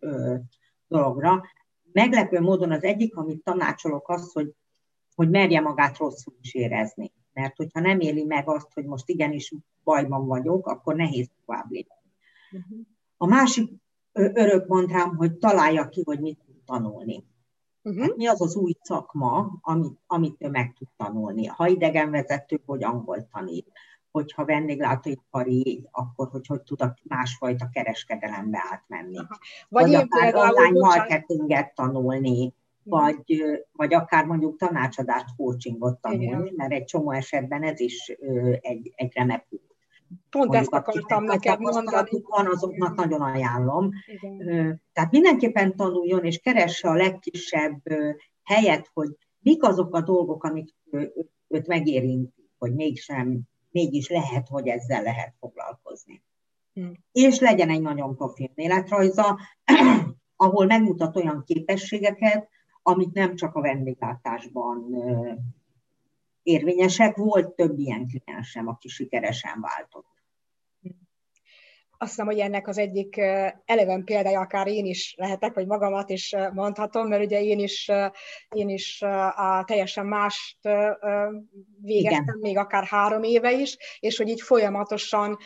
dologra. 0.88 1.42
Meglepő 1.92 2.40
módon 2.40 2.72
az 2.72 2.82
egyik, 2.82 3.16
amit 3.16 3.42
tanácsolok, 3.42 4.08
az, 4.08 4.32
hogy, 4.32 4.54
hogy 5.14 5.30
merje 5.30 5.60
magát 5.60 5.98
rosszul 5.98 6.34
is 6.42 6.54
érezni. 6.54 7.12
Mert 7.32 7.56
hogyha 7.56 7.80
nem 7.80 8.00
éli 8.00 8.24
meg 8.24 8.48
azt, 8.48 8.72
hogy 8.72 8.84
most 8.84 9.08
igenis 9.08 9.54
bajban 9.84 10.26
vagyok, 10.26 10.66
akkor 10.66 10.94
nehéz 10.94 11.30
tovább 11.46 11.70
lépni. 11.70 11.94
Uh-huh. 12.50 12.78
A 13.16 13.26
másik 13.26 13.70
örök 14.18 14.90
rám, 14.90 15.16
hogy 15.16 15.32
találja 15.32 15.88
ki, 15.88 16.02
hogy 16.04 16.20
mit 16.20 16.38
tud 16.46 16.56
tanulni. 16.64 17.24
Uh-huh. 17.82 18.02
Hát 18.02 18.16
mi 18.16 18.26
az 18.26 18.40
az 18.40 18.56
új 18.56 18.72
szakma, 18.82 19.58
amit, 19.60 19.98
amit 20.06 20.36
ő 20.38 20.48
meg 20.48 20.74
tud 20.78 20.88
tanulni? 20.96 21.46
Ha 21.46 21.66
idegenvezető, 21.66 22.62
hogy 22.66 22.84
angol 22.84 23.28
tanít, 23.32 23.66
hogyha 24.10 24.44
vendéglátóipari, 24.44 25.88
akkor 25.90 26.28
hogy 26.28 26.46
hogy 26.46 26.62
tud 26.62 26.82
a 26.82 26.94
másfajta 27.02 27.68
kereskedelembe 27.72 28.64
átmenni. 28.70 29.18
Aha. 29.18 29.38
Vagy, 29.68 29.90
vagy 29.90 29.94
akár 29.94 30.34
online 30.34 30.80
marketinget 30.80 31.74
tanulni, 31.74 32.54
vagy, 32.82 33.42
vagy 33.72 33.94
akár 33.94 34.24
mondjuk 34.24 34.58
tanácsadást, 34.58 35.36
coachingot 35.36 36.00
tanulni, 36.00 36.24
Igen. 36.24 36.52
mert 36.56 36.72
egy 36.72 36.84
csomó 36.84 37.10
esetben 37.10 37.62
ez 37.62 37.80
is 37.80 38.08
egy, 38.60 38.92
egy 38.94 39.12
remek 39.14 39.46
út. 39.48 39.76
Pont 40.30 40.54
ezt 40.54 40.72
akartam 40.72 41.24
neked 41.24 41.58
mondani. 41.60 42.22
van, 42.22 42.46
azoknak 42.46 42.94
nagyon 42.94 43.20
ajánlom. 43.20 43.90
Igen. 44.06 44.82
Tehát 44.92 45.10
mindenképpen 45.10 45.76
tanuljon, 45.76 46.24
és 46.24 46.38
keresse 46.38 46.88
a 46.88 46.94
legkisebb 46.94 47.82
helyet, 48.42 48.90
hogy 48.92 49.08
mik 49.38 49.62
azok 49.62 49.94
a 49.94 50.00
dolgok, 50.00 50.44
amik 50.44 50.74
őt 51.48 51.66
megérintik, 51.66 52.50
hogy 52.58 52.74
mégsem, 52.74 53.40
mégis 53.70 54.08
lehet, 54.08 54.48
hogy 54.48 54.68
ezzel 54.68 55.02
lehet 55.02 55.34
foglalkozni. 55.40 56.22
Hmm. 56.74 56.92
És 57.12 57.38
legyen 57.38 57.70
egy 57.70 57.80
nagyon 57.80 58.16
profi 58.16 58.50
életrajza, 58.54 59.38
ahol 60.36 60.66
megmutat 60.66 61.16
olyan 61.16 61.42
képességeket, 61.46 62.48
amik 62.82 63.12
nem 63.12 63.34
csak 63.34 63.54
a 63.54 63.60
vendéglátásban 63.60 64.94
érvényesek. 66.48 67.16
Volt 67.16 67.54
több 67.54 67.78
ilyen 67.78 68.06
kliensem, 68.06 68.68
aki 68.68 68.88
sikeresen 68.88 69.60
váltott 69.60 70.06
azt 72.00 72.10
hiszem, 72.10 72.26
hogy 72.26 72.38
ennek 72.38 72.68
az 72.68 72.78
egyik 72.78 73.16
eleven 73.64 74.04
példája 74.04 74.40
akár 74.40 74.66
én 74.66 74.84
is 74.84 75.14
lehetek, 75.16 75.54
vagy 75.54 75.66
magamat 75.66 76.10
is 76.10 76.34
mondhatom, 76.52 77.08
mert 77.08 77.24
ugye 77.24 77.42
én 77.42 77.58
is, 77.58 77.90
én 78.54 78.68
is 78.68 79.02
a 79.36 79.64
teljesen 79.66 80.06
mást 80.06 80.58
végeztem, 81.80 82.22
Igen. 82.22 82.38
még 82.40 82.58
akár 82.58 82.84
három 82.84 83.22
éve 83.22 83.52
is, 83.52 83.76
és 84.00 84.16
hogy 84.16 84.28
így 84.28 84.40
folyamatosan 84.40 85.38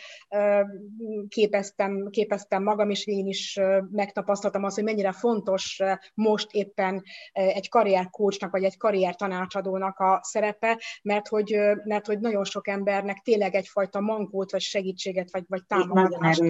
képeztem, 1.29 2.09
képeztem 2.11 2.63
magam, 2.63 2.91
és 2.91 3.07
én 3.07 3.27
is 3.27 3.61
megtapasztaltam 3.91 4.65
azt, 4.65 4.75
hogy 4.75 4.85
mennyire 4.85 5.13
fontos 5.13 5.81
most 6.15 6.49
éppen 6.51 7.03
egy 7.33 7.69
karrierkócsnak, 7.69 8.51
vagy 8.51 8.65
egy 8.65 8.77
karriertanácsadónak 8.77 9.99
a 9.99 10.21
szerepe, 10.23 10.81
mert 11.03 11.29
hogy, 11.29 11.59
mert 11.85 12.07
hogy 12.07 12.19
nagyon 12.19 12.45
sok 12.45 12.69
embernek 12.69 13.19
tényleg 13.19 13.55
egyfajta 13.55 14.01
mankót, 14.01 14.51
vagy 14.51 14.61
segítséget, 14.61 15.31
vagy, 15.33 15.45
vagy 15.49 15.65
támogatást 15.67 16.42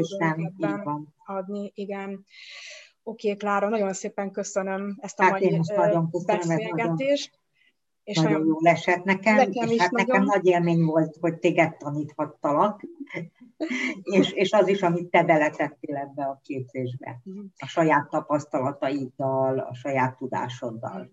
van. 0.84 1.14
adni, 1.24 1.72
igen. 1.74 2.24
Oké, 3.02 3.26
okay, 3.26 3.36
Klára, 3.36 3.68
nagyon 3.68 3.92
szépen 3.92 4.30
köszönöm 4.30 4.96
ezt 5.00 5.20
a 5.20 5.22
hát 5.22 5.40
mai 5.40 5.60
beszélgetést. 6.26 7.40
És 8.04 8.16
nagyon, 8.16 8.32
nagyon 8.32 8.46
jól 8.46 8.66
esett 8.66 9.04
nekem, 9.04 9.34
nekem 9.34 9.68
és 9.68 9.80
hát 9.80 9.90
nagyon... 9.90 10.06
nekem 10.06 10.24
nagy 10.24 10.46
élmény 10.46 10.84
volt, 10.84 11.16
hogy 11.20 11.38
téged 11.38 11.76
taníthattalak, 11.76 12.84
és, 14.02 14.32
és 14.32 14.52
az 14.52 14.68
is, 14.68 14.82
amit 14.82 15.10
te 15.10 15.22
beletettél 15.22 15.96
ebbe 15.96 16.24
a 16.24 16.40
képzésbe, 16.44 17.20
mhm. 17.24 17.44
a 17.56 17.66
saját 17.66 18.08
tapasztalataiddal, 18.08 19.58
a 19.58 19.74
saját 19.74 20.16
tudásoddal. 20.16 21.10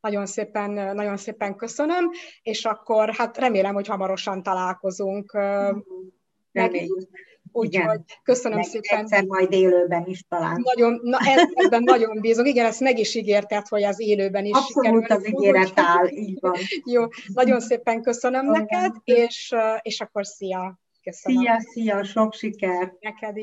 Nagyon 0.00 0.26
szépen, 0.26 0.70
nagyon 0.70 1.16
szépen 1.16 1.56
köszönöm, 1.56 2.10
és 2.42 2.64
akkor 2.64 3.14
hát 3.14 3.38
remélem, 3.38 3.74
hogy 3.74 3.86
hamarosan 3.86 4.42
találkozunk. 4.42 5.32
Reméljük. 6.52 7.08
Úgyhogy 7.52 8.00
köszönöm 8.22 8.58
Meg 8.58 8.66
szépen. 8.66 8.98
Egyszer 8.98 9.24
majd 9.24 9.52
élőben 9.52 10.04
is 10.06 10.22
talán. 10.28 10.60
Nagyon, 10.62 11.00
na 11.02 11.18
ebben 11.54 11.82
nagyon 11.82 12.20
bízom. 12.20 12.44
Igen, 12.44 12.66
ezt 12.66 12.80
meg 12.80 12.98
is 12.98 13.14
ígérted, 13.14 13.68
hogy 13.68 13.82
az 13.82 14.00
élőben 14.00 14.44
is 14.44 14.56
Abszolút 14.56 15.10
az 15.10 15.28
ígéret 15.28 15.72
áll, 15.74 16.08
így 16.08 16.38
van. 16.40 16.54
Jó, 16.92 17.04
nagyon 17.34 17.60
szépen 17.60 18.02
köszönöm 18.02 18.46
neked, 18.46 18.92
és, 19.04 19.54
és 19.82 20.00
akkor 20.00 20.26
szia! 20.26 20.78
Köszönöm. 21.02 21.38
Szia, 21.38 21.60
szia, 21.60 22.04
sok 22.04 22.34
sikert! 22.34 23.00
Neked 23.00 23.34